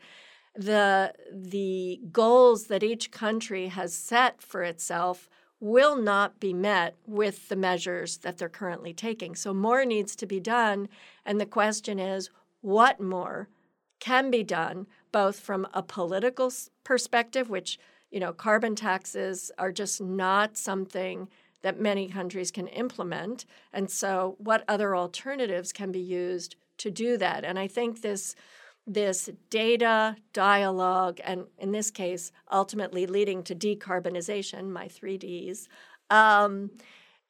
the 0.55 1.13
the 1.31 2.01
goals 2.11 2.69
that 2.69 2.83
each 2.83 3.11
country 3.11 3.69
has 3.69 3.95
set 3.95 4.41
for 4.41 4.63
itself 4.63 5.29
will 5.61 5.97
not 5.97 6.41
be 6.41 6.55
met 6.55 6.97
with 7.07 7.49
the 7.49 7.57
measures 7.57 8.19
that 8.19 8.39
they're 8.39 8.49
currently 8.49 8.95
taking. 8.95 9.35
So 9.35 9.53
more 9.53 9.85
needs 9.85 10.17
to 10.17 10.27
be 10.27 10.41
done, 10.41 10.89
and 11.25 11.39
the 11.39 11.47
question 11.47 11.99
is 11.99 12.31
what 12.63 13.01
more 13.01 13.49
can 14.01 14.31
be 14.31 14.43
done 14.43 14.87
both 15.13 15.41
from 15.41 15.67
a 15.73 15.83
political 15.83 16.51
perspective 16.85 17.49
which 17.49 17.79
you 18.17 18.21
know, 18.21 18.33
carbon 18.33 18.75
taxes 18.75 19.53
are 19.59 19.71
just 19.71 20.01
not 20.01 20.57
something 20.57 21.29
that 21.61 21.79
many 21.79 22.09
countries 22.09 22.51
can 22.51 22.67
implement. 22.69 23.45
And 23.75 23.91
so, 23.91 24.37
what 24.39 24.65
other 24.67 24.97
alternatives 24.97 25.71
can 25.71 25.93
be 25.93 26.01
used 26.01 26.57
to 26.79 26.91
do 26.91 27.19
that? 27.19 27.45
And 27.45 27.59
I 27.59 27.67
think 27.67 28.01
this 28.01 28.35
this 28.87 29.29
data 29.51 30.17
dialogue, 30.33 31.21
and 31.25 31.45
in 31.59 31.73
this 31.73 31.91
case, 31.91 32.33
ultimately 32.51 33.05
leading 33.05 33.43
to 33.43 33.55
decarbonization, 33.55 34.71
my 34.71 34.89
three 34.89 35.19
Ds, 35.19 35.69
um, 36.09 36.71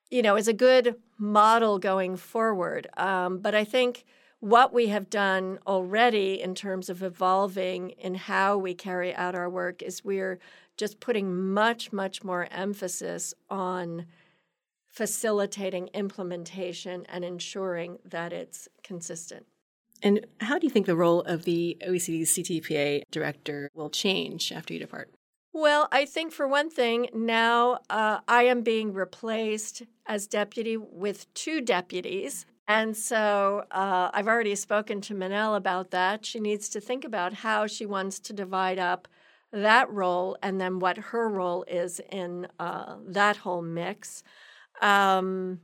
you 0.08 0.22
know, 0.22 0.36
is 0.36 0.46
a 0.46 0.52
good 0.52 0.94
model 1.18 1.80
going 1.80 2.16
forward. 2.16 2.86
Um, 2.96 3.38
but 3.38 3.56
I 3.56 3.64
think 3.64 4.04
what 4.38 4.72
we 4.72 4.86
have 4.86 5.10
done 5.10 5.58
already 5.66 6.40
in 6.40 6.54
terms 6.54 6.88
of 6.88 7.02
evolving 7.02 7.90
in 7.90 8.14
how 8.14 8.56
we 8.56 8.74
carry 8.74 9.14
out 9.14 9.34
our 9.34 9.50
work 9.50 9.82
is 9.82 10.04
we're 10.04 10.38
just 10.76 11.00
putting 11.00 11.52
much, 11.52 11.92
much 11.92 12.22
more 12.22 12.48
emphasis 12.50 13.34
on 13.48 14.06
facilitating 14.86 15.88
implementation 15.88 17.04
and 17.08 17.24
ensuring 17.24 17.98
that 18.04 18.32
it's 18.32 18.68
consistent. 18.82 19.46
And 20.02 20.26
how 20.40 20.58
do 20.58 20.66
you 20.66 20.70
think 20.70 20.86
the 20.86 20.96
role 20.96 21.22
of 21.22 21.44
the 21.44 21.76
OECD's 21.86 22.30
CTPA 22.32 23.02
director 23.10 23.70
will 23.74 23.90
change 23.90 24.52
after 24.52 24.74
you 24.74 24.80
depart? 24.80 25.10
Well, 25.52 25.88
I 25.90 26.04
think 26.04 26.32
for 26.32 26.46
one 26.46 26.68
thing, 26.68 27.08
now 27.14 27.78
uh, 27.88 28.20
I 28.28 28.42
am 28.42 28.60
being 28.60 28.92
replaced 28.92 29.82
as 30.06 30.26
deputy 30.26 30.76
with 30.76 31.32
two 31.32 31.62
deputies. 31.62 32.44
And 32.68 32.96
so 32.96 33.64
uh, 33.70 34.10
I've 34.12 34.28
already 34.28 34.54
spoken 34.54 35.00
to 35.02 35.14
Manal 35.14 35.56
about 35.56 35.92
that. 35.92 36.26
She 36.26 36.40
needs 36.40 36.68
to 36.70 36.80
think 36.80 37.04
about 37.04 37.32
how 37.32 37.66
she 37.66 37.86
wants 37.86 38.18
to 38.20 38.32
divide 38.32 38.78
up 38.78 39.08
that 39.52 39.90
role 39.90 40.36
and 40.42 40.60
then 40.60 40.78
what 40.78 40.96
her 40.98 41.28
role 41.28 41.64
is 41.68 42.00
in 42.10 42.46
uh, 42.58 42.96
that 43.06 43.38
whole 43.38 43.62
mix. 43.62 44.22
Um, 44.82 45.60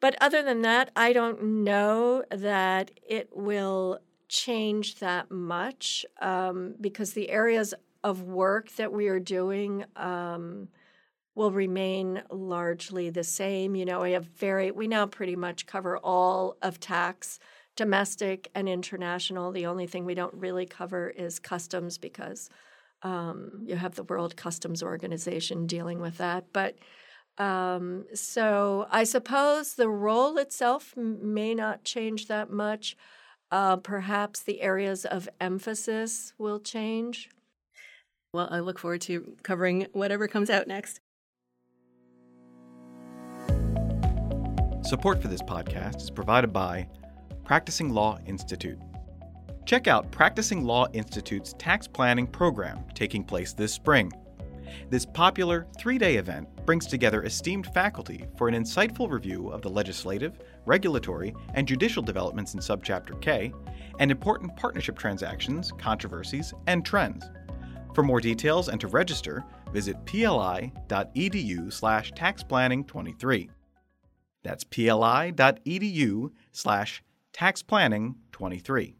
but 0.00 0.16
other 0.20 0.42
than 0.42 0.62
that, 0.62 0.90
I 0.94 1.12
don't 1.12 1.64
know 1.64 2.22
that 2.30 2.90
it 3.08 3.30
will 3.32 3.98
change 4.28 4.96
that 4.96 5.30
much 5.30 6.04
um, 6.20 6.74
because 6.80 7.12
the 7.12 7.30
areas 7.30 7.74
of 8.04 8.22
work 8.22 8.70
that 8.72 8.92
we 8.92 9.08
are 9.08 9.18
doing 9.18 9.84
um, 9.96 10.68
will 11.34 11.50
remain 11.50 12.22
largely 12.30 13.10
the 13.10 13.24
same. 13.24 13.74
You 13.74 13.84
know, 13.84 14.02
we 14.02 14.12
have 14.12 14.26
very, 14.26 14.70
we 14.70 14.86
now 14.86 15.06
pretty 15.06 15.36
much 15.36 15.66
cover 15.66 15.98
all 15.98 16.56
of 16.62 16.78
tax, 16.78 17.38
domestic 17.76 18.50
and 18.54 18.68
international. 18.68 19.52
The 19.52 19.66
only 19.66 19.86
thing 19.86 20.04
we 20.04 20.14
don't 20.14 20.34
really 20.34 20.66
cover 20.66 21.10
is 21.10 21.38
customs 21.38 21.98
because 21.98 22.50
um, 23.02 23.62
you 23.64 23.76
have 23.76 23.94
the 23.94 24.02
World 24.02 24.36
Customs 24.36 24.82
Organization 24.82 25.66
dealing 25.66 26.00
with 26.00 26.18
that. 26.18 26.46
But 26.52 26.76
um, 27.38 28.06
so 28.14 28.86
I 28.90 29.04
suppose 29.04 29.74
the 29.74 29.90
role 29.90 30.38
itself 30.38 30.96
may 30.96 31.54
not 31.54 31.84
change 31.84 32.28
that 32.28 32.50
much. 32.50 32.96
Uh, 33.50 33.76
perhaps 33.76 34.42
the 34.42 34.60
areas 34.60 35.04
of 35.04 35.28
emphasis 35.40 36.32
will 36.38 36.58
change. 36.58 37.30
Well, 38.32 38.48
I 38.50 38.60
look 38.60 38.78
forward 38.78 39.02
to 39.02 39.36
covering 39.42 39.86
whatever 39.92 40.26
comes 40.26 40.50
out 40.50 40.66
next. 40.66 41.00
Support 44.82 45.20
for 45.20 45.28
this 45.28 45.42
podcast 45.42 45.96
is 45.96 46.10
provided 46.10 46.52
by 46.52 46.88
Practising 47.46 47.90
Law 47.90 48.18
Institute. 48.26 48.80
Check 49.66 49.86
out 49.86 50.10
Practising 50.10 50.64
Law 50.64 50.88
Institute's 50.92 51.54
tax 51.58 51.86
planning 51.86 52.26
program 52.26 52.84
taking 52.92 53.22
place 53.22 53.52
this 53.52 53.72
spring. 53.72 54.10
This 54.90 55.06
popular 55.06 55.68
three 55.78 55.96
day 55.96 56.16
event 56.16 56.48
brings 56.66 56.88
together 56.88 57.22
esteemed 57.22 57.68
faculty 57.72 58.26
for 58.36 58.48
an 58.48 58.54
insightful 58.54 59.08
review 59.08 59.48
of 59.50 59.62
the 59.62 59.68
legislative, 59.68 60.40
regulatory, 60.64 61.36
and 61.54 61.68
judicial 61.68 62.02
developments 62.02 62.54
in 62.54 62.58
Subchapter 62.58 63.20
K 63.20 63.52
and 64.00 64.10
important 64.10 64.56
partnership 64.56 64.98
transactions, 64.98 65.70
controversies, 65.78 66.52
and 66.66 66.84
trends. 66.84 67.30
For 67.94 68.02
more 68.02 68.20
details 68.20 68.68
and 68.68 68.80
to 68.80 68.88
register, 68.88 69.44
visit 69.72 70.04
pli.edu 70.04 71.72
slash 71.72 72.12
taxplanning23. 72.14 73.50
That's 74.42 74.64
pli.edu 74.64 76.30
slash 76.50 77.02
taxplanning23. 77.36 78.94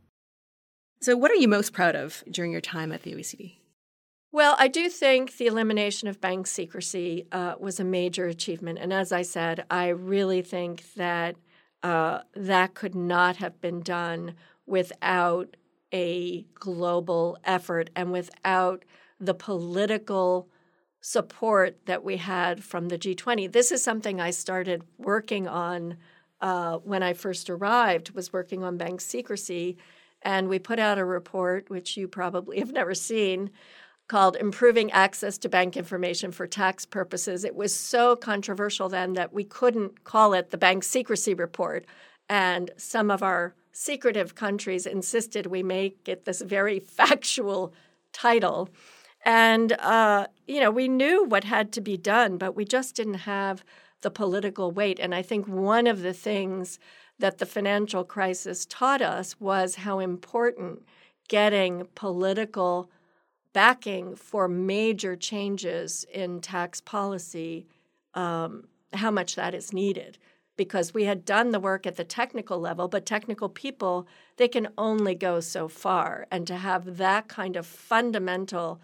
So, 1.01 1.17
what 1.17 1.31
are 1.31 1.37
you 1.37 1.49
most 1.49 1.73
proud 1.73 1.95
of 1.95 2.23
during 2.31 2.53
your 2.53 2.61
time 2.61 2.93
at 2.93 3.03
the 3.03 3.13
OECD? 3.15 3.57
Well, 4.33 4.57
I 4.59 4.69
do 4.69 4.91
think 4.91 5.37
the 5.37 5.47
elimination 5.47 6.09
of 6.09 6.21
bank 6.21 6.47
secrecy 6.47 7.27
uh, 7.33 7.55
was 7.59 7.81
a 7.81 7.85
major 7.85 8.27
achievement. 8.27 8.79
And 8.79 8.93
as 8.93 9.13
I 9.13 9.23
said, 9.23 9.65
I 9.71 9.89
really 9.89 10.43
think 10.43 10.93
that 10.95 11.37
uh, 11.83 12.21
that 12.35 12.75
could 12.75 12.95
not 12.95 13.37
have 13.37 13.61
been 13.61 13.81
done 13.81 14.35
without 14.67 15.57
a 15.93 16.43
global 16.55 17.39
effort 17.45 17.89
and 17.95 18.13
without 18.13 18.85
the 19.19 19.35
political 19.35 20.49
support 21.01 21.87
that 21.87 22.05
we 22.05 22.17
had 22.17 22.65
from 22.65 22.89
the 22.89 22.99
G20. 22.99 23.51
This 23.53 23.71
is 23.71 23.83
something 23.83 24.21
I 24.21 24.31
started 24.31 24.83
working 24.99 25.47
on 25.47 25.97
uh, 26.41 26.79
when 26.79 27.03
I 27.03 27.13
first 27.13 27.49
arrived, 27.51 28.11
was 28.11 28.33
working 28.33 28.63
on 28.63 28.77
bank 28.77 29.01
secrecy. 29.01 29.77
And 30.23 30.49
we 30.49 30.59
put 30.59 30.79
out 30.79 30.99
a 30.99 31.05
report, 31.05 31.71
which 31.71 31.97
you 31.97 32.09
probably 32.09 32.59
have 32.61 32.73
never 32.73 32.95
seen, 32.95 33.51
called 34.09 34.37
Improving 34.37 34.91
Access 34.93 35.37
to 35.39 35.49
Bank 35.49 35.77
Information 35.77 36.31
for 36.31 36.47
Tax 36.47 36.87
Purposes. 36.87 37.45
It 37.45 37.57
was 37.57 37.75
so 37.75 38.15
controversial 38.15 38.89
then 38.89 39.15
that 39.15 39.33
we 39.33 39.45
couldn't 39.45 40.05
call 40.05 40.33
it 40.33 40.51
the 40.51 40.59
Bank 40.59 40.85
Secrecy 40.85 41.35
Report. 41.35 41.85
And 42.29 42.71
some 42.77 43.11
of 43.11 43.23
our 43.23 43.55
secretive 43.73 44.35
countries 44.35 44.87
insisted 44.87 45.47
we 45.47 45.63
make 45.63 46.09
it 46.09 46.25
this 46.25 46.41
very 46.41 46.81
factual 46.99 47.75
title. 48.13 48.69
And, 49.25 49.73
uh, 49.73 50.29
you 50.47 50.61
know, 50.61 50.71
we 50.71 50.89
knew 50.89 51.25
what 51.25 51.45
had 51.45 51.73
to 51.73 51.81
be 51.81 51.97
done, 51.97 52.39
but 52.39 52.55
we 52.55 52.65
just 52.65 52.95
didn't 52.95 53.15
have 53.15 53.65
the 54.03 54.11
political 54.11 54.71
weight. 54.71 54.99
And 55.01 55.15
I 55.15 55.23
think 55.23 55.47
one 55.47 55.87
of 55.87 56.03
the 56.03 56.13
things 56.13 56.79
that 57.19 57.39
the 57.39 57.47
financial 57.47 58.05
crisis 58.05 58.67
taught 58.67 59.03
us 59.03 59.41
was 59.41 59.77
how 59.77 59.99
important 59.99 60.83
getting 61.29 61.89
political 61.95 62.91
backing 63.53 64.15
for 64.15 64.49
major 64.49 65.17
changes 65.17 66.05
in 66.13 66.41
tax 66.41 66.81
policy, 66.81 67.67
um, 68.15 68.69
how 68.93 69.11
much 69.11 69.35
that 69.35 69.55
is 69.55 69.73
needed. 69.73 70.19
Because 70.57 70.95
we 70.95 71.05
had 71.05 71.25
done 71.25 71.51
the 71.51 71.61
work 71.61 71.87
at 71.87 71.97
the 71.97 72.05
technical 72.05 72.59
level, 72.59 72.89
but 72.89 73.05
technical 73.05 73.49
people, 73.49 74.07
they 74.37 74.49
can 74.49 74.69
only 74.79 75.15
go 75.15 75.41
so 75.41 75.69
far. 75.69 76.27
And 76.31 76.47
to 76.47 76.57
have 76.57 76.97
that 76.99 77.29
kind 77.29 77.57
of 77.57 77.67
fundamental 77.67 78.81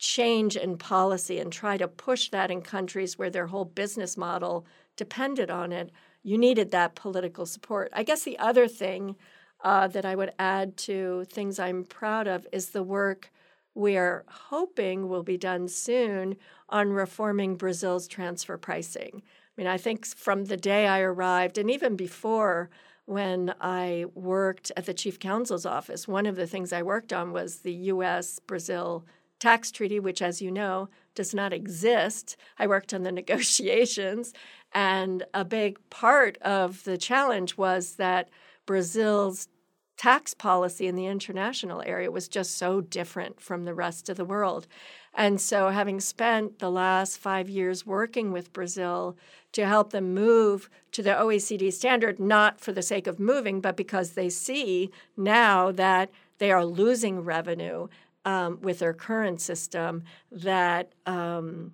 change 0.00 0.56
in 0.56 0.78
policy 0.78 1.38
and 1.38 1.52
try 1.52 1.76
to 1.76 1.86
push 1.86 2.30
that 2.30 2.50
in 2.50 2.62
countries 2.62 3.18
where 3.18 3.30
their 3.30 3.46
whole 3.46 3.66
business 3.66 4.16
model 4.16 4.66
depended 4.96 5.50
on 5.50 5.70
it, 5.70 5.90
you 6.22 6.36
needed 6.36 6.70
that 6.70 6.94
political 6.94 7.46
support. 7.46 7.90
I 7.92 8.02
guess 8.02 8.24
the 8.24 8.38
other 8.38 8.66
thing 8.66 9.16
uh, 9.62 9.88
that 9.88 10.06
I 10.06 10.14
would 10.14 10.32
add 10.38 10.78
to 10.78 11.24
things 11.26 11.58
I'm 11.58 11.84
proud 11.84 12.26
of 12.26 12.46
is 12.50 12.70
the 12.70 12.82
work 12.82 13.30
we 13.74 13.96
are 13.96 14.24
hoping 14.26 15.08
will 15.08 15.22
be 15.22 15.36
done 15.36 15.68
soon 15.68 16.36
on 16.70 16.90
reforming 16.90 17.56
Brazil's 17.56 18.08
transfer 18.08 18.56
pricing. 18.56 19.22
I 19.22 19.60
mean, 19.60 19.66
I 19.66 19.76
think 19.76 20.06
from 20.06 20.46
the 20.46 20.56
day 20.56 20.86
I 20.86 21.00
arrived, 21.00 21.58
and 21.58 21.70
even 21.70 21.94
before 21.94 22.70
when 23.04 23.54
I 23.60 24.06
worked 24.14 24.72
at 24.76 24.86
the 24.86 24.94
chief 24.94 25.18
counsel's 25.18 25.66
office, 25.66 26.08
one 26.08 26.26
of 26.26 26.36
the 26.36 26.46
things 26.46 26.72
I 26.72 26.82
worked 26.82 27.12
on 27.12 27.32
was 27.32 27.58
the 27.58 27.72
US 27.72 28.38
Brazil 28.38 29.04
tax 29.40 29.70
treaty, 29.70 29.98
which, 29.98 30.22
as 30.22 30.40
you 30.40 30.50
know, 30.50 30.88
does 31.14 31.34
not 31.34 31.52
exist. 31.52 32.36
I 32.58 32.66
worked 32.66 32.94
on 32.94 33.02
the 33.02 33.12
negotiations, 33.20 34.32
and 34.72 35.24
a 35.34 35.44
big 35.44 35.78
part 35.90 36.38
of 36.38 36.84
the 36.84 36.96
challenge 36.96 37.56
was 37.56 37.96
that 37.96 38.28
Brazil's 38.66 39.48
tax 39.96 40.32
policy 40.32 40.86
in 40.86 40.94
the 40.94 41.06
international 41.06 41.82
area 41.84 42.10
was 42.10 42.26
just 42.26 42.56
so 42.56 42.80
different 42.80 43.38
from 43.38 43.66
the 43.66 43.74
rest 43.74 44.08
of 44.08 44.16
the 44.16 44.24
world. 44.24 44.66
And 45.12 45.38
so, 45.40 45.68
having 45.68 46.00
spent 46.00 46.58
the 46.58 46.70
last 46.70 47.18
five 47.18 47.50
years 47.50 47.84
working 47.84 48.32
with 48.32 48.52
Brazil 48.52 49.16
to 49.52 49.66
help 49.66 49.90
them 49.90 50.14
move 50.14 50.70
to 50.92 51.02
the 51.02 51.10
OECD 51.10 51.72
standard, 51.72 52.18
not 52.18 52.60
for 52.60 52.72
the 52.72 52.80
sake 52.80 53.06
of 53.06 53.18
moving, 53.18 53.60
but 53.60 53.76
because 53.76 54.12
they 54.12 54.30
see 54.30 54.90
now 55.16 55.72
that 55.72 56.10
they 56.38 56.50
are 56.50 56.64
losing 56.64 57.20
revenue 57.20 57.88
um, 58.30 58.60
with 58.62 58.80
our 58.82 58.92
current 58.92 59.40
system, 59.40 60.04
that 60.30 60.92
um, 61.06 61.72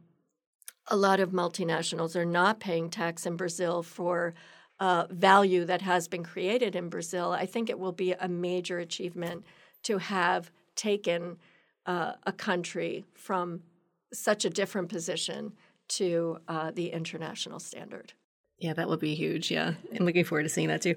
a 0.89 0.97
lot 0.97 1.21
of 1.21 1.31
multinationals 1.31 2.17
are 2.17 2.25
not 2.25 2.61
paying 2.61 2.89
tax 2.89 3.27
in 3.27 3.37
Brazil 3.37 3.83
for 3.83 4.35
uh, 4.81 5.07
value 5.11 5.65
that 5.65 5.83
has 5.83 6.09
been 6.09 6.23
created 6.23 6.77
in 6.77 6.89
Brazil, 6.89 7.33
I 7.33 7.47
think 7.47 7.69
it 7.69 7.79
will 7.79 7.93
be 7.93 8.13
a 8.13 8.29
major 8.29 8.79
achievement 8.79 9.45
to 9.85 9.99
have 9.99 10.51
taken 10.75 11.39
uh, 11.87 12.13
a 12.27 12.33
country 12.33 13.05
from 13.15 13.63
such 14.13 14.45
a 14.45 14.51
different 14.51 14.89
position 14.89 15.53
to 15.89 16.39
uh, 16.49 16.71
the 16.73 16.89
international 16.89 17.59
standard. 17.59 18.13
Yeah, 18.59 18.73
that 18.75 18.89
would 18.89 19.01
be 19.01 19.15
huge. 19.15 19.51
Yeah. 19.51 19.75
I'm 19.95 20.07
looking 20.07 20.25
forward 20.25 20.45
to 20.45 20.49
seeing 20.49 20.69
that 20.69 20.83
too. 20.83 20.95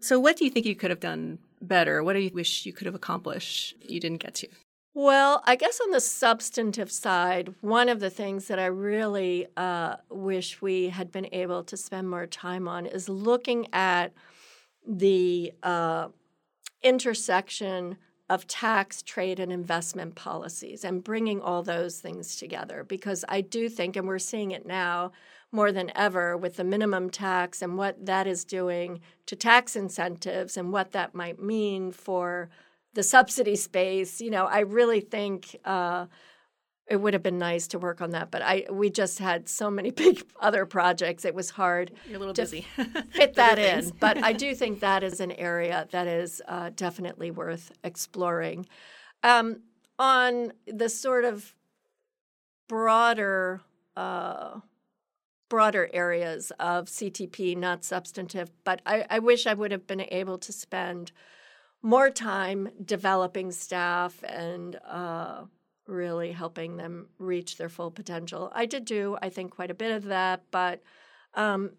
So, 0.00 0.18
what 0.18 0.36
do 0.36 0.44
you 0.44 0.50
think 0.50 0.66
you 0.66 0.76
could 0.76 0.90
have 0.90 1.00
done 1.00 1.38
better? 1.60 2.02
What 2.02 2.14
do 2.14 2.20
you 2.20 2.30
wish 2.32 2.64
you 2.64 2.72
could 2.72 2.86
have 2.86 2.94
accomplished 2.94 3.74
you 3.80 4.00
didn't 4.00 4.22
get 4.22 4.34
to? 4.36 4.48
Well, 4.92 5.42
I 5.46 5.54
guess 5.54 5.80
on 5.80 5.92
the 5.92 6.00
substantive 6.00 6.90
side, 6.90 7.54
one 7.60 7.88
of 7.88 8.00
the 8.00 8.10
things 8.10 8.48
that 8.48 8.58
I 8.58 8.66
really 8.66 9.46
uh, 9.56 9.96
wish 10.10 10.60
we 10.60 10.88
had 10.88 11.12
been 11.12 11.28
able 11.30 11.62
to 11.64 11.76
spend 11.76 12.10
more 12.10 12.26
time 12.26 12.66
on 12.66 12.86
is 12.86 13.08
looking 13.08 13.68
at 13.72 14.12
the 14.84 15.52
uh, 15.62 16.08
intersection 16.82 17.98
of 18.28 18.48
tax, 18.48 19.02
trade, 19.02 19.38
and 19.38 19.52
investment 19.52 20.16
policies 20.16 20.84
and 20.84 21.04
bringing 21.04 21.40
all 21.40 21.62
those 21.62 22.00
things 22.00 22.34
together. 22.34 22.82
Because 22.82 23.24
I 23.28 23.42
do 23.42 23.68
think, 23.68 23.94
and 23.94 24.08
we're 24.08 24.18
seeing 24.18 24.50
it 24.50 24.66
now 24.66 25.12
more 25.52 25.70
than 25.70 25.92
ever 25.94 26.36
with 26.36 26.56
the 26.56 26.64
minimum 26.64 27.10
tax 27.10 27.62
and 27.62 27.78
what 27.78 28.06
that 28.06 28.26
is 28.26 28.44
doing 28.44 29.00
to 29.26 29.36
tax 29.36 29.76
incentives 29.76 30.56
and 30.56 30.72
what 30.72 30.90
that 30.92 31.14
might 31.14 31.40
mean 31.40 31.92
for 31.92 32.50
the 32.94 33.02
subsidy 33.02 33.56
space. 33.56 34.20
You 34.20 34.30
know, 34.30 34.46
I 34.46 34.60
really 34.60 35.00
think 35.00 35.56
uh, 35.64 36.06
it 36.86 36.96
would 36.96 37.14
have 37.14 37.22
been 37.22 37.38
nice 37.38 37.68
to 37.68 37.78
work 37.78 38.00
on 38.00 38.10
that, 38.10 38.30
but 38.30 38.42
I 38.42 38.66
we 38.70 38.90
just 38.90 39.18
had 39.18 39.48
so 39.48 39.70
many 39.70 39.90
big 40.04 40.24
other 40.40 40.66
projects. 40.66 41.24
It 41.24 41.34
was 41.34 41.50
hard. 41.50 41.92
You're 42.06 42.16
a 42.16 42.18
little 42.18 42.34
to 42.34 42.42
busy. 42.42 42.66
fit 43.10 43.34
that 43.34 43.58
in, 43.58 43.92
but 44.00 44.22
I 44.22 44.32
do 44.32 44.54
think 44.60 44.80
that 44.80 45.02
is 45.02 45.20
an 45.20 45.32
area 45.32 45.86
that 45.92 46.06
is 46.06 46.42
uh, 46.48 46.70
definitely 46.74 47.30
worth 47.30 47.72
exploring. 47.84 48.66
Um, 49.22 49.60
on 49.98 50.52
the 50.66 50.88
sort 50.88 51.24
of 51.24 51.54
broader. 52.68 53.60
Uh, 53.96 54.60
broader 55.50 55.90
areas 55.92 56.52
of 56.60 56.86
CTP, 56.86 57.56
not 57.56 57.84
substantive, 57.84 58.52
but 58.62 58.80
I, 58.86 59.04
I 59.10 59.18
wish 59.18 59.46
I 59.48 59.52
would 59.52 59.72
have 59.72 59.84
been 59.84 60.06
able 60.08 60.38
to 60.38 60.52
spend 60.52 61.10
more 61.82 62.10
time 62.10 62.68
developing 62.84 63.52
staff 63.52 64.22
and 64.24 64.76
uh, 64.86 65.42
really 65.86 66.32
helping 66.32 66.76
them 66.76 67.08
reach 67.18 67.56
their 67.56 67.68
full 67.68 67.90
potential. 67.90 68.50
I 68.54 68.66
did 68.66 68.84
do, 68.84 69.16
I 69.20 69.28
think, 69.28 69.52
quite 69.52 69.70
a 69.70 69.74
bit 69.74 69.92
of 69.92 70.04
that, 70.04 70.42
but 70.50 70.82
um, 71.34 71.72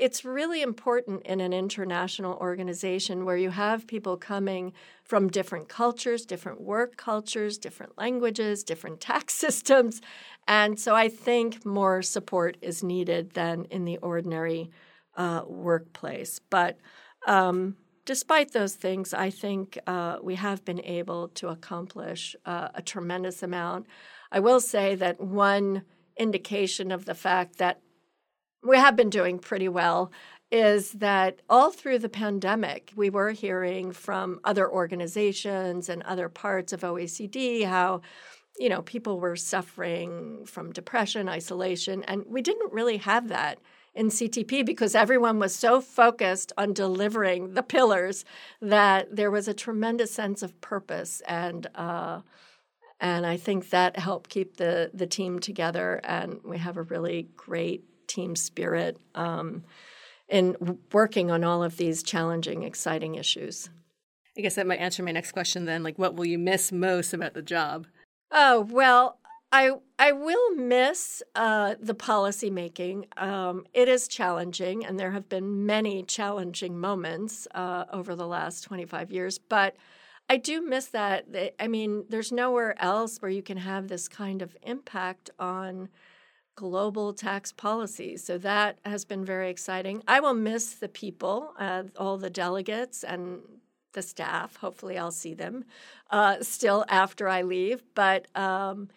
it's 0.00 0.24
really 0.24 0.62
important 0.62 1.22
in 1.26 1.40
an 1.40 1.52
international 1.52 2.38
organization 2.38 3.26
where 3.26 3.36
you 3.36 3.50
have 3.50 3.86
people 3.86 4.16
coming 4.16 4.72
from 5.04 5.28
different 5.28 5.68
cultures, 5.68 6.24
different 6.24 6.62
work 6.62 6.96
cultures, 6.96 7.58
different 7.58 7.98
languages, 7.98 8.64
different 8.64 9.00
tax 9.00 9.34
systems. 9.34 10.00
And 10.48 10.80
so 10.80 10.94
I 10.94 11.08
think 11.08 11.66
more 11.66 12.00
support 12.00 12.56
is 12.62 12.82
needed 12.82 13.32
than 13.32 13.66
in 13.66 13.84
the 13.84 13.98
ordinary 13.98 14.70
uh, 15.16 15.42
workplace. 15.46 16.40
But 16.48 16.78
um, 17.26 17.76
despite 18.10 18.52
those 18.52 18.74
things, 18.74 19.14
I 19.14 19.30
think 19.30 19.78
uh, 19.86 20.16
we 20.20 20.34
have 20.34 20.64
been 20.64 20.84
able 20.84 21.28
to 21.28 21.46
accomplish 21.46 22.34
uh, 22.44 22.66
a 22.74 22.82
tremendous 22.82 23.40
amount. 23.40 23.86
I 24.32 24.40
will 24.40 24.58
say 24.58 24.96
that 24.96 25.20
one 25.20 25.84
indication 26.16 26.90
of 26.90 27.04
the 27.04 27.14
fact 27.14 27.58
that 27.58 27.80
we 28.64 28.76
have 28.76 28.96
been 28.96 29.10
doing 29.10 29.38
pretty 29.38 29.68
well 29.68 30.10
is 30.50 30.90
that 30.94 31.42
all 31.48 31.70
through 31.70 32.00
the 32.00 32.08
pandemic, 32.08 32.92
we 32.96 33.10
were 33.10 33.30
hearing 33.30 33.92
from 33.92 34.40
other 34.42 34.68
organizations 34.68 35.88
and 35.88 36.02
other 36.02 36.28
parts 36.28 36.72
of 36.72 36.80
OECD 36.80 37.64
how 37.64 38.00
you 38.58 38.68
know 38.68 38.82
people 38.82 39.20
were 39.20 39.36
suffering 39.36 40.44
from 40.46 40.72
depression, 40.72 41.28
isolation, 41.28 42.02
and 42.08 42.24
we 42.26 42.42
didn't 42.42 42.72
really 42.72 42.96
have 42.96 43.28
that 43.28 43.60
in 44.00 44.08
CTP 44.08 44.64
because 44.64 44.94
everyone 44.94 45.38
was 45.38 45.54
so 45.54 45.80
focused 45.80 46.52
on 46.56 46.72
delivering 46.72 47.52
the 47.52 47.62
pillars 47.62 48.24
that 48.62 49.14
there 49.14 49.30
was 49.30 49.46
a 49.46 49.52
tremendous 49.52 50.10
sense 50.10 50.42
of 50.42 50.58
purpose 50.62 51.20
and 51.28 51.66
uh, 51.74 52.22
And 53.00 53.26
I 53.26 53.36
think 53.36 53.70
that 53.70 53.98
helped 53.98 54.30
keep 54.30 54.56
the, 54.56 54.90
the 54.92 55.06
team 55.06 55.38
together, 55.38 56.00
and 56.04 56.40
we 56.44 56.58
have 56.58 56.76
a 56.76 56.82
really 56.82 57.28
great 57.36 57.84
team 58.06 58.36
spirit 58.36 58.98
um, 59.14 59.64
in 60.28 60.78
working 60.92 61.30
on 61.30 61.44
all 61.44 61.62
of 61.62 61.76
these 61.76 62.02
challenging, 62.02 62.62
exciting 62.62 63.14
issues. 63.14 63.70
I 64.36 64.42
guess 64.42 64.54
that 64.54 64.66
might 64.66 64.80
answer 64.80 65.02
my 65.02 65.12
next 65.12 65.32
question 65.32 65.64
then. 65.66 65.82
Like, 65.82 65.98
what 65.98 66.14
will 66.14 66.26
you 66.26 66.38
miss 66.38 66.72
most 66.72 67.12
about 67.12 67.34
the 67.34 67.42
job? 67.42 67.86
Oh, 68.30 68.60
well, 68.70 69.18
I 69.52 69.72
I 69.98 70.12
will 70.12 70.54
miss 70.54 71.22
uh, 71.34 71.74
the 71.80 71.94
policy 71.94 72.50
making. 72.50 73.06
Um, 73.16 73.66
it 73.74 73.88
is 73.88 74.06
challenging, 74.06 74.86
and 74.86 74.98
there 74.98 75.10
have 75.10 75.28
been 75.28 75.66
many 75.66 76.02
challenging 76.02 76.78
moments 76.78 77.48
uh, 77.54 77.84
over 77.92 78.14
the 78.14 78.26
last 78.26 78.62
twenty 78.62 78.84
five 78.84 79.10
years. 79.10 79.38
But 79.38 79.76
I 80.28 80.36
do 80.36 80.62
miss 80.62 80.86
that. 80.86 81.26
I 81.58 81.66
mean, 81.66 82.04
there's 82.08 82.30
nowhere 82.30 82.80
else 82.80 83.18
where 83.18 83.30
you 83.30 83.42
can 83.42 83.56
have 83.56 83.88
this 83.88 84.08
kind 84.08 84.42
of 84.42 84.56
impact 84.62 85.30
on 85.40 85.88
global 86.54 87.12
tax 87.12 87.50
policy. 87.50 88.16
So 88.16 88.38
that 88.38 88.78
has 88.84 89.04
been 89.04 89.24
very 89.24 89.50
exciting. 89.50 90.02
I 90.06 90.20
will 90.20 90.34
miss 90.34 90.74
the 90.74 90.88
people, 90.88 91.54
uh, 91.58 91.84
all 91.96 92.18
the 92.18 92.30
delegates, 92.30 93.02
and 93.02 93.40
the 93.94 94.02
staff. 94.02 94.56
Hopefully, 94.56 94.96
I'll 94.96 95.10
see 95.10 95.34
them 95.34 95.64
uh, 96.10 96.36
still 96.42 96.84
after 96.88 97.28
I 97.28 97.42
leave. 97.42 97.82
But 97.96 98.28
um, 98.36 98.88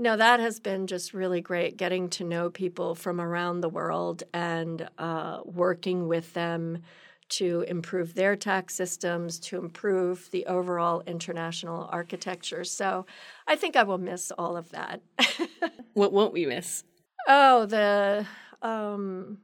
no, 0.00 0.16
that 0.16 0.40
has 0.40 0.58
been 0.58 0.86
just 0.86 1.12
really 1.12 1.42
great 1.42 1.76
getting 1.76 2.08
to 2.08 2.24
know 2.24 2.48
people 2.48 2.94
from 2.94 3.20
around 3.20 3.60
the 3.60 3.68
world 3.68 4.22
and 4.32 4.88
uh, 4.96 5.40
working 5.44 6.08
with 6.08 6.32
them 6.32 6.82
to 7.28 7.66
improve 7.68 8.14
their 8.14 8.34
tax 8.34 8.74
systems, 8.74 9.38
to 9.38 9.58
improve 9.58 10.30
the 10.30 10.46
overall 10.46 11.02
international 11.06 11.86
architecture. 11.92 12.64
So 12.64 13.04
I 13.46 13.56
think 13.56 13.76
I 13.76 13.82
will 13.82 13.98
miss 13.98 14.32
all 14.32 14.56
of 14.56 14.70
that. 14.70 15.02
what 15.92 16.14
won't 16.14 16.32
we 16.32 16.46
miss? 16.46 16.82
Oh, 17.28 17.66
the. 17.66 18.26
Um, 18.62 19.38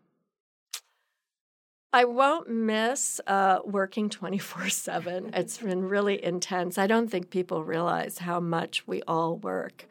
I 1.92 2.04
won't 2.04 2.48
miss 2.48 3.20
uh, 3.26 3.58
working 3.64 4.08
24 4.08 4.70
7. 4.70 5.30
It's 5.34 5.58
been 5.58 5.84
really 5.84 6.22
intense. 6.24 6.78
I 6.78 6.86
don't 6.86 7.10
think 7.10 7.28
people 7.28 7.62
realize 7.62 8.18
how 8.18 8.40
much 8.40 8.86
we 8.86 9.02
all 9.02 9.36
work. 9.36 9.86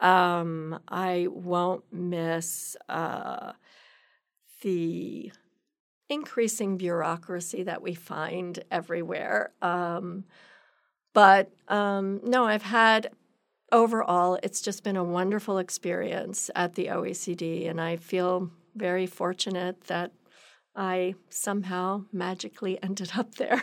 Um, 0.00 0.80
I 0.88 1.28
won't 1.30 1.84
miss 1.92 2.76
uh, 2.88 3.52
the 4.62 5.32
increasing 6.08 6.76
bureaucracy 6.76 7.62
that 7.64 7.82
we 7.82 7.94
find 7.94 8.62
everywhere. 8.70 9.52
Um, 9.60 10.24
but 11.12 11.50
um, 11.68 12.20
no, 12.24 12.44
I've 12.46 12.62
had 12.62 13.10
overall, 13.72 14.38
it's 14.42 14.60
just 14.60 14.84
been 14.84 14.96
a 14.96 15.04
wonderful 15.04 15.58
experience 15.58 16.50
at 16.54 16.74
the 16.74 16.86
OECD, 16.86 17.68
and 17.68 17.80
I 17.80 17.96
feel 17.96 18.50
very 18.74 19.06
fortunate 19.06 19.84
that 19.84 20.12
I 20.78 21.16
somehow 21.28 22.04
magically 22.12 22.78
ended 22.82 23.10
up 23.16 23.34
there. 23.34 23.62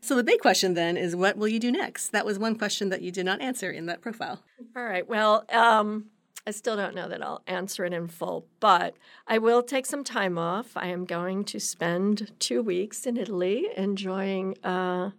so 0.00 0.16
the 0.16 0.24
big 0.24 0.40
question 0.40 0.74
then 0.74 0.96
is 0.96 1.14
what 1.14 1.36
will 1.36 1.48
you 1.48 1.60
do 1.60 1.70
next? 1.70 2.08
That 2.08 2.26
was 2.26 2.38
one 2.38 2.58
question 2.58 2.88
that 2.90 3.00
you 3.00 3.12
did 3.12 3.24
not 3.24 3.40
answer 3.40 3.70
in 3.70 3.86
that 3.86 4.02
profile. 4.02 4.42
All 4.76 4.84
right. 4.84 5.08
Well, 5.08 5.44
um, 5.52 6.06
I 6.46 6.50
still 6.50 6.76
don't 6.76 6.94
know 6.94 7.08
that 7.08 7.22
I'll 7.22 7.42
answer 7.46 7.84
it 7.84 7.92
in 7.92 8.08
full, 8.08 8.46
but 8.60 8.96
I 9.26 9.38
will 9.38 9.62
take 9.62 9.86
some 9.86 10.04
time 10.04 10.36
off. 10.36 10.76
I 10.76 10.88
am 10.88 11.04
going 11.04 11.44
to 11.44 11.60
spend 11.60 12.32
two 12.40 12.60
weeks 12.62 13.06
in 13.06 13.16
Italy 13.16 13.68
enjoying 13.76 14.56
uh, 14.64 15.12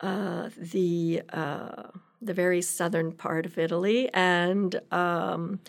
uh, 0.00 0.50
the 0.56 1.22
uh, 1.32 1.88
the 2.20 2.34
very 2.34 2.60
southern 2.62 3.12
part 3.12 3.46
of 3.46 3.58
Italy, 3.58 4.10
and 4.12 4.80
um, 4.92 5.60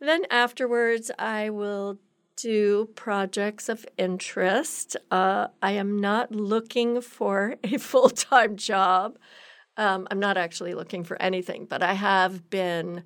then 0.00 0.22
afterwards 0.30 1.10
I 1.18 1.50
will 1.50 1.98
do 2.36 2.88
projects 2.94 3.68
of 3.68 3.86
interest. 3.96 4.96
Uh, 5.10 5.48
I 5.62 5.72
am 5.72 5.98
not 5.98 6.32
looking 6.32 7.00
for 7.00 7.56
a 7.62 7.76
full 7.78 8.10
time 8.10 8.56
job. 8.56 9.18
Um, 9.76 10.06
I'm 10.10 10.20
not 10.20 10.36
actually 10.36 10.74
looking 10.74 11.04
for 11.04 11.20
anything, 11.20 11.66
but 11.66 11.82
I 11.82 11.94
have 11.94 12.48
been 12.50 13.04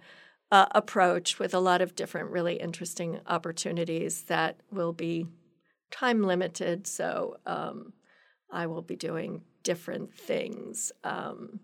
uh, 0.50 0.66
approached 0.72 1.38
with 1.38 1.54
a 1.54 1.60
lot 1.60 1.80
of 1.80 1.94
different, 1.94 2.30
really 2.30 2.56
interesting 2.56 3.20
opportunities 3.26 4.22
that 4.24 4.60
will 4.70 4.92
be 4.92 5.26
time 5.90 6.22
limited. 6.22 6.86
So 6.86 7.36
um, 7.46 7.92
I 8.50 8.66
will 8.66 8.82
be 8.82 8.96
doing 8.96 9.42
different 9.62 10.14
things. 10.14 10.92
Um, 11.04 11.60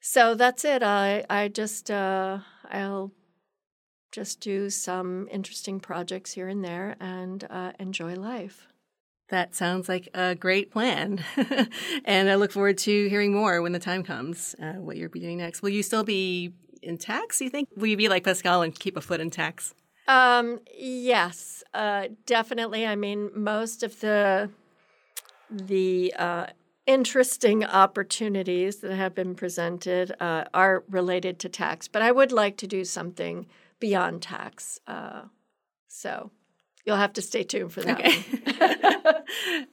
so 0.00 0.34
that's 0.34 0.64
it. 0.66 0.82
I 0.82 1.24
I 1.30 1.48
just 1.48 1.90
uh, 1.90 2.40
I'll 2.70 3.12
just 4.14 4.40
do 4.40 4.70
some 4.70 5.28
interesting 5.30 5.80
projects 5.80 6.32
here 6.32 6.46
and 6.46 6.64
there 6.64 6.94
and 7.00 7.44
uh, 7.50 7.72
enjoy 7.80 8.14
life. 8.14 8.68
That 9.28 9.56
sounds 9.56 9.88
like 9.88 10.08
a 10.14 10.36
great 10.36 10.70
plan. 10.70 11.24
and 12.04 12.30
I 12.30 12.36
look 12.36 12.52
forward 12.52 12.78
to 12.78 13.08
hearing 13.08 13.32
more 13.32 13.60
when 13.60 13.72
the 13.72 13.80
time 13.80 14.04
comes, 14.04 14.54
uh, 14.62 14.74
what 14.74 14.96
you'll 14.96 15.10
be 15.10 15.18
doing 15.18 15.38
next. 15.38 15.62
Will 15.62 15.70
you 15.70 15.82
still 15.82 16.04
be 16.04 16.52
in 16.80 16.96
tax, 16.96 17.40
you 17.40 17.50
think? 17.50 17.68
Will 17.76 17.88
you 17.88 17.96
be 17.96 18.08
like 18.08 18.22
Pascal 18.22 18.62
and 18.62 18.78
keep 18.78 18.96
a 18.96 19.00
foot 19.00 19.20
in 19.20 19.30
tax? 19.30 19.74
Um, 20.06 20.60
yes, 20.72 21.64
uh, 21.72 22.08
definitely. 22.26 22.86
I 22.86 22.94
mean, 22.94 23.30
most 23.34 23.82
of 23.82 23.98
the 24.00 24.50
the 25.50 26.12
uh, 26.18 26.46
interesting 26.86 27.64
opportunities 27.64 28.76
that 28.80 28.94
have 28.94 29.14
been 29.14 29.34
presented 29.34 30.14
uh, 30.20 30.44
are 30.52 30.84
related 30.88 31.38
to 31.40 31.48
tax, 31.48 31.88
but 31.88 32.02
I 32.02 32.12
would 32.12 32.32
like 32.32 32.56
to 32.58 32.66
do 32.66 32.84
something 32.84 33.46
beyond 33.84 34.22
tax. 34.22 34.80
Uh, 34.86 35.24
so 35.88 36.30
you'll 36.86 36.96
have 36.96 37.12
to 37.12 37.20
stay 37.20 37.42
tuned 37.42 37.70
for 37.70 37.82
that. 37.82 38.00
Okay. 38.00 39.20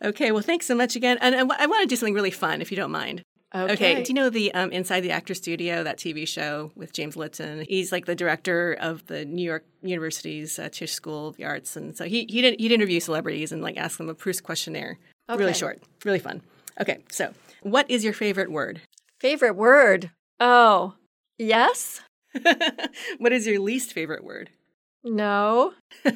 okay. 0.10 0.32
Well, 0.34 0.44
thanks 0.44 0.66
so 0.66 0.76
much 0.76 0.98
again. 0.98 1.18
And, 1.22 1.34
and 1.34 1.50
I 1.50 1.66
want 1.66 1.84
to 1.84 1.88
do 1.88 1.96
something 1.96 2.14
really 2.14 2.30
fun, 2.30 2.62
if 2.62 2.72
you 2.72 2.76
don't 2.76 2.92
mind. 2.92 3.22
Okay. 3.56 3.72
okay. 3.74 4.04
Do 4.04 4.10
you 4.10 4.14
know 4.14 4.30
the 4.30 4.54
um, 4.54 4.70
Inside 4.74 5.00
the 5.00 5.12
Actor 5.12 5.34
Studio, 5.36 5.86
that 5.86 5.98
TV 5.98 6.28
show 6.28 6.74
with 6.76 6.92
James 6.92 7.16
Lipton? 7.16 7.66
He's 7.70 7.94
like 7.94 8.06
the 8.06 8.16
director 8.16 8.74
of 8.82 9.08
the 9.08 9.24
New 9.24 9.46
York 9.46 9.64
University's 9.82 10.60
uh, 10.60 10.68
Tisch 10.70 10.92
School 10.92 11.30
of 11.30 11.38
the 11.38 11.46
Arts, 11.46 11.78
and 11.78 11.96
so 11.96 12.04
he 12.04 12.26
he 12.28 12.42
did 12.42 12.60
he'd 12.60 12.74
interview 12.74 13.00
celebrities 13.00 13.54
and 13.54 13.62
like 13.62 13.78
ask 13.78 13.98
them 13.98 14.10
a 14.10 14.14
Proust 14.14 14.44
questionnaire. 14.44 15.00
Okay. 15.30 15.40
Really 15.40 15.54
short, 15.54 15.82
really 16.04 16.20
fun. 16.20 16.42
Okay, 16.82 17.00
so 17.10 17.34
what 17.62 17.90
is 17.90 18.04
your 18.04 18.14
favorite 18.14 18.52
word? 18.52 18.82
Favorite 19.20 19.56
word? 19.56 20.12
Oh, 20.40 20.96
yes. 21.38 22.02
what 23.18 23.32
is 23.32 23.48
your 23.48 23.60
least 23.60 23.94
favorite 23.94 24.24
word? 24.24 24.50
No. 25.04 25.74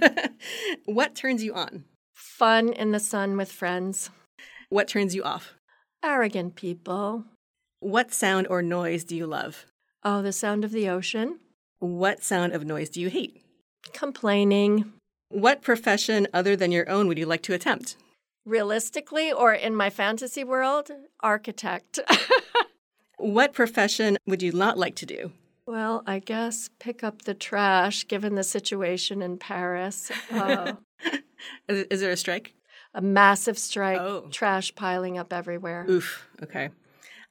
what 0.85 1.15
turns 1.15 1.43
you 1.43 1.53
on? 1.53 1.85
Fun 2.13 2.73
in 2.73 2.91
the 2.91 2.99
sun 2.99 3.37
with 3.37 3.51
friends. 3.51 4.09
What 4.69 4.87
turns 4.87 5.15
you 5.15 5.23
off? 5.23 5.53
Arrogant 6.03 6.55
people. 6.55 7.25
What 7.79 8.13
sound 8.13 8.47
or 8.47 8.61
noise 8.61 9.03
do 9.03 9.15
you 9.15 9.27
love? 9.27 9.65
Oh, 10.03 10.21
the 10.21 10.31
sound 10.31 10.63
of 10.63 10.71
the 10.71 10.87
ocean. 10.87 11.39
What 11.79 12.23
sound 12.23 12.53
of 12.53 12.65
noise 12.65 12.89
do 12.89 13.01
you 13.01 13.09
hate? 13.09 13.43
Complaining. 13.93 14.93
What 15.29 15.61
profession 15.61 16.27
other 16.33 16.55
than 16.55 16.71
your 16.71 16.89
own 16.89 17.07
would 17.07 17.17
you 17.17 17.25
like 17.25 17.41
to 17.43 17.53
attempt? 17.53 17.97
Realistically, 18.45 19.31
or 19.31 19.53
in 19.53 19.75
my 19.75 19.89
fantasy 19.89 20.43
world, 20.43 20.91
architect. 21.21 21.99
what 23.17 23.53
profession 23.53 24.17
would 24.27 24.43
you 24.43 24.51
not 24.51 24.77
like 24.77 24.95
to 24.95 25.05
do? 25.05 25.31
Well, 25.67 26.03
I 26.05 26.19
guess 26.19 26.69
pick 26.79 27.03
up 27.03 27.23
the 27.23 27.33
trash 27.33 28.07
given 28.07 28.35
the 28.35 28.43
situation 28.43 29.21
in 29.21 29.37
Paris. 29.37 30.11
Uh, 30.31 30.73
is, 31.67 32.01
there 32.01 32.11
a 32.11 32.17
strike? 32.17 32.53
A 32.93 33.01
massive 33.01 33.57
strike, 33.57 33.99
oh. 33.99 34.27
trash 34.31 34.75
piling 34.75 35.17
up 35.17 35.33
everywhere. 35.33 35.85
Oof, 35.89 36.27
okay. 36.43 36.69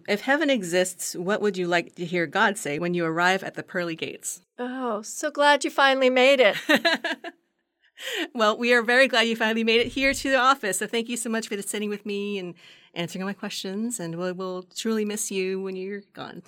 If 0.09 0.23
heaven 0.23 0.51
exists, 0.51 1.15
what 1.15 1.41
would 1.41 1.57
you 1.57 1.69
like 1.69 1.95
to 1.95 2.05
hear 2.05 2.27
God 2.27 2.59
say 2.59 2.79
when 2.79 2.93
you 2.93 3.05
arrive 3.05 3.45
at 3.45 3.55
the 3.55 3.63
pearly 3.63 3.95
gates? 3.95 4.43
Oh, 4.59 5.03
so 5.03 5.31
glad 5.31 5.65
you 5.65 5.71
finally 5.71 6.11
made 6.11 6.41
it. 6.41 6.57
well, 8.35 8.59
we 8.59 8.75
are 8.75 8.83
very 8.83 9.09
glad 9.09 9.23
you 9.23 9.37
finally 9.37 9.65
made 9.65 9.81
it 9.81 9.89
here 9.89 10.13
to 10.13 10.31
the 10.31 10.37
office. 10.37 10.79
So 10.79 10.87
thank 10.87 11.09
you 11.09 11.17
so 11.17 11.31
much 11.31 11.49
for 11.49 11.61
sitting 11.63 11.89
with 11.89 12.05
me 12.05 12.39
and 12.39 12.55
answering 12.95 13.23
all 13.23 13.29
my 13.29 13.33
questions. 13.33 13.99
And 13.99 14.17
we'll, 14.17 14.35
we'll 14.35 14.65
truly 14.65 15.05
miss 15.05 15.31
you 15.31 15.63
when 15.63 15.77
you're 15.77 16.03
gone. 16.13 16.43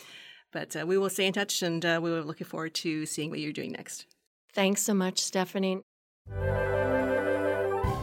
But 0.57 0.75
uh, 0.75 0.87
we 0.87 0.97
will 0.97 1.11
stay 1.11 1.27
in 1.27 1.35
touch 1.35 1.63
and 1.63 1.85
uh, 1.85 2.01
we 2.03 2.11
are 2.11 2.23
looking 2.23 2.47
forward 2.47 2.73
to 2.77 3.05
seeing 3.05 3.29
what 3.29 3.41
you're 3.41 3.53
doing 3.53 3.73
next. 3.73 4.07
Thanks 4.55 4.81
so 4.81 4.95
much, 4.95 5.19
Stephanie. 5.19 5.83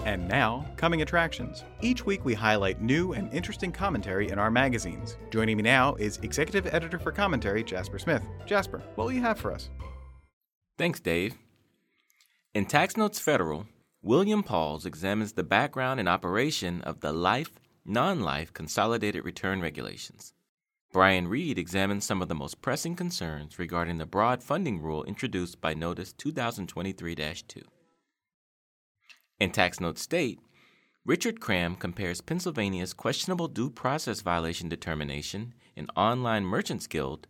And 0.05 0.27
now, 0.27 0.63
coming 0.75 1.01
attractions. 1.01 1.63
Each 1.81 2.05
week 2.05 2.23
we 2.23 2.35
highlight 2.35 2.79
new 2.79 3.13
and 3.13 3.33
interesting 3.33 3.71
commentary 3.71 4.29
in 4.29 4.37
our 4.37 4.51
magazines. 4.51 5.17
Joining 5.31 5.57
me 5.57 5.63
now 5.63 5.95
is 5.95 6.19
Executive 6.21 6.71
Editor 6.71 6.99
for 6.99 7.11
Commentary, 7.11 7.63
Jasper 7.63 7.97
Smith. 7.97 8.21
Jasper, 8.45 8.83
what 8.93 9.05
will 9.05 9.13
you 9.13 9.21
have 9.21 9.39
for 9.39 9.51
us? 9.51 9.71
Thanks, 10.77 10.99
Dave. 10.99 11.33
In 12.53 12.67
Tax 12.67 12.95
Notes 12.95 13.17
Federal, 13.17 13.65
William 14.03 14.43
Pauls 14.43 14.85
examines 14.85 15.33
the 15.33 15.43
background 15.43 15.99
and 15.99 16.07
operation 16.07 16.81
of 16.81 16.99
the 16.99 17.13
life, 17.13 17.49
non 17.83 18.19
life 18.19 18.53
consolidated 18.53 19.25
return 19.25 19.59
regulations. 19.59 20.35
Brian 20.93 21.27
Reed 21.27 21.57
examines 21.57 22.05
some 22.05 22.21
of 22.21 22.27
the 22.27 22.35
most 22.35 22.61
pressing 22.61 22.95
concerns 22.95 23.57
regarding 23.57 23.97
the 23.97 24.05
broad 24.05 24.43
funding 24.43 24.79
rule 24.79 25.03
introduced 25.05 25.59
by 25.59 25.73
Notice 25.73 26.13
2023 26.13 27.15
2. 27.15 27.61
In 29.39 29.49
Tax 29.49 29.79
Note 29.79 29.97
State, 29.97 30.39
Richard 31.03 31.39
Cram 31.39 31.75
compares 31.75 32.21
Pennsylvania's 32.21 32.93
questionable 32.93 33.47
due 33.47 33.71
process 33.71 34.21
violation 34.21 34.69
determination 34.69 35.55
in 35.75 35.87
Online 35.95 36.45
Merchants 36.45 36.85
Guild 36.85 37.25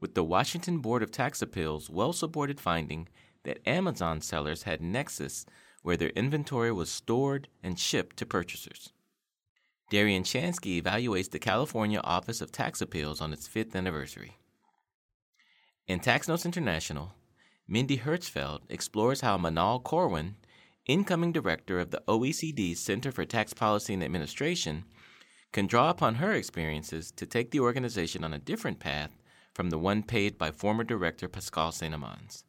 with 0.00 0.14
the 0.14 0.22
Washington 0.22 0.80
Board 0.80 1.02
of 1.02 1.10
Tax 1.10 1.40
Appeals' 1.40 1.88
well 1.88 2.12
supported 2.12 2.60
finding 2.60 3.08
that 3.44 3.66
Amazon 3.66 4.20
sellers 4.20 4.64
had 4.64 4.82
nexus 4.82 5.46
where 5.80 5.96
their 5.96 6.10
inventory 6.10 6.70
was 6.70 6.90
stored 6.90 7.48
and 7.62 7.78
shipped 7.78 8.18
to 8.18 8.26
purchasers. 8.26 8.92
Darien 9.90 10.22
Shanske 10.22 10.82
evaluates 10.82 11.30
the 11.30 11.38
California 11.38 12.00
Office 12.04 12.42
of 12.42 12.52
Tax 12.52 12.82
Appeals 12.82 13.22
on 13.22 13.32
its 13.32 13.48
fifth 13.48 13.74
anniversary. 13.74 14.36
In 15.86 16.00
Tax 16.00 16.28
Notes 16.28 16.44
International, 16.44 17.14
Mindy 17.66 17.98
Herzfeld 17.98 18.60
explores 18.68 19.22
how 19.22 19.38
Manal 19.38 19.82
Corwin, 19.82 20.36
incoming 20.84 21.32
director 21.32 21.78
of 21.78 21.90
the 21.90 22.02
OECD 22.06 22.76
Center 22.76 23.10
for 23.10 23.24
Tax 23.24 23.54
Policy 23.54 23.94
and 23.94 24.04
Administration, 24.04 24.84
can 25.52 25.66
draw 25.66 25.88
upon 25.88 26.16
her 26.16 26.32
experiences 26.32 27.10
to 27.12 27.24
take 27.24 27.50
the 27.50 27.60
organization 27.60 28.24
on 28.24 28.34
a 28.34 28.38
different 28.38 28.80
path 28.80 29.22
from 29.54 29.70
the 29.70 29.78
one 29.78 30.02
paid 30.02 30.36
by 30.36 30.50
former 30.50 30.84
director 30.84 31.28
Pascal 31.28 31.72
Saint-Amans. 31.72 32.44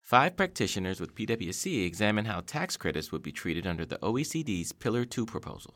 Five 0.00 0.36
practitioners 0.36 1.00
with 1.00 1.14
PwC 1.14 1.84
examine 1.84 2.24
how 2.24 2.40
tax 2.40 2.76
credits 2.76 3.10
would 3.10 3.22
be 3.22 3.32
treated 3.32 3.66
under 3.66 3.84
the 3.84 3.98
OECD's 3.98 4.72
Pillar 4.72 5.04
2 5.04 5.26
proposal. 5.26 5.74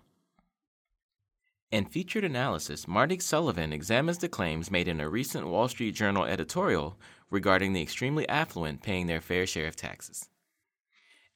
In 1.73 1.87
featured 1.87 2.23
analysis, 2.23 2.87
Marty 2.87 3.19
Sullivan 3.19 3.73
examines 3.73 4.19
the 4.19 4.29
claims 4.29 4.71
made 4.71 4.89
in 4.89 5.01
a 5.01 5.09
recent 5.09 5.47
Wall 5.47 5.69
Street 5.69 5.93
Journal 5.95 6.27
editorial 6.27 7.01
regarding 7.31 7.73
the 7.73 7.81
extremely 7.81 8.29
affluent 8.29 8.83
paying 8.83 9.07
their 9.07 9.23
fair 9.23 9.47
share 9.47 9.69
of 9.69 9.75
taxes. 9.75 10.29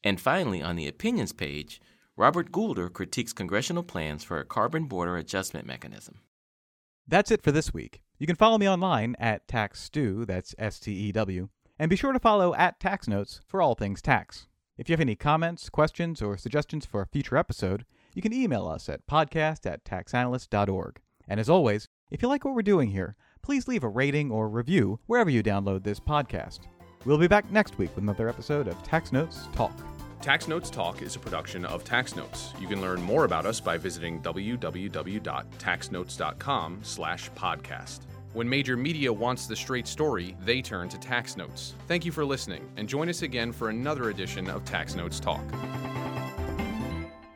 And 0.05 0.21
finally, 0.21 0.61
on 0.61 0.77
the 0.77 0.89
opinions 0.89 1.33
page, 1.33 1.81
Robert 2.19 2.53
Goulder 2.53 2.93
critiques 2.93 3.33
congressional 3.33 3.83
plans 3.83 4.25
for 4.25 4.39
a 4.39 4.45
carbon 4.45 4.85
border 4.85 5.17
adjustment 5.17 5.67
mechanism. 5.67 6.21
That's 7.09 7.31
it 7.31 7.43
for 7.43 7.51
this 7.51 7.73
week. 7.73 8.03
You 8.19 8.27
can 8.27 8.37
follow 8.37 8.59
me 8.59 8.69
online 8.69 9.17
at 9.19 9.49
TaxStew, 9.49 10.27
that's 10.27 10.55
S 10.59 10.79
T 10.79 10.93
E 10.93 11.13
W, 11.13 11.49
and 11.79 11.89
be 11.89 11.97
sure 11.97 12.13
to 12.13 12.21
follow 12.21 12.55
at 12.55 12.79
Tax 12.79 13.09
Notes 13.09 13.41
for 13.49 13.63
all 13.63 13.75
things 13.75 14.03
tax. 14.03 14.49
If 14.77 14.91
you 14.91 14.93
have 14.93 15.01
any 15.01 15.17
comments, 15.17 15.71
questions, 15.71 16.21
or 16.21 16.37
suggestions 16.37 16.85
for 16.85 17.01
a 17.01 17.07
future 17.07 17.39
episode, 17.39 17.87
you 18.17 18.23
can 18.23 18.33
email 18.33 18.67
us 18.67 18.89
at 18.89 19.07
podcast 19.07 19.71
at 19.71 19.85
taxanalyst.org. 19.85 20.99
And 21.29 21.39
as 21.39 21.51
always, 21.51 21.87
if 22.11 22.23
you 22.23 22.29
like 22.29 22.47
what 22.47 22.55
we're 22.55 22.63
doing 22.63 22.89
here, 22.91 23.15
please 23.43 23.69
leave 23.69 23.85
a 23.85 23.89
rating 23.89 24.31
or 24.31 24.49
review 24.49 25.01
wherever 25.05 25.29
you 25.29 25.43
download 25.43 25.85
this 25.85 26.01
podcast. 26.01 26.61
We'll 27.05 27.19
be 27.19 27.29
back 27.29 27.53
next 27.53 27.77
week 27.77 27.95
with 27.95 28.03
another 28.03 28.31
episode 28.31 28.69
of 28.69 28.83
Tax 28.83 29.13
Notes 29.13 29.49
Talk. 29.53 29.79
Tax 30.23 30.49
Notes 30.49 30.71
Talk 30.71 31.03
is 31.03 31.15
a 31.15 31.19
production 31.19 31.67
of 31.67 31.85
Tax 31.85 32.17
Notes. 32.17 32.55
You 32.59 32.67
can 32.67 32.81
learn 32.81 33.03
more 33.03 33.27
about 33.27 33.45
us 33.45 33.61
by 33.61 33.77
visiting 33.77 34.23
www.taxnotes.com 34.23 36.79
slash 36.83 37.31
podcast. 37.33 38.01
When 38.33 38.49
major 38.49 38.79
media 38.79 39.13
wants 39.13 39.47
the 39.47 39.57
straight 39.57 39.87
story, 39.87 40.35
they 40.41 40.63
turn 40.63 40.89
to 40.89 40.99
Tax 40.99 41.37
Notes. 41.37 41.75
Thank 41.87 42.07
you 42.07 42.13
for 42.13 42.25
listening, 42.25 42.67
and 42.79 42.89
join 42.89 43.11
us 43.11 43.21
again 43.21 43.53
for 43.53 43.69
another 43.69 44.09
edition 44.09 44.49
of 44.49 44.65
Tax 44.65 44.95
Notes 44.95 45.21
Talk. 45.21 45.45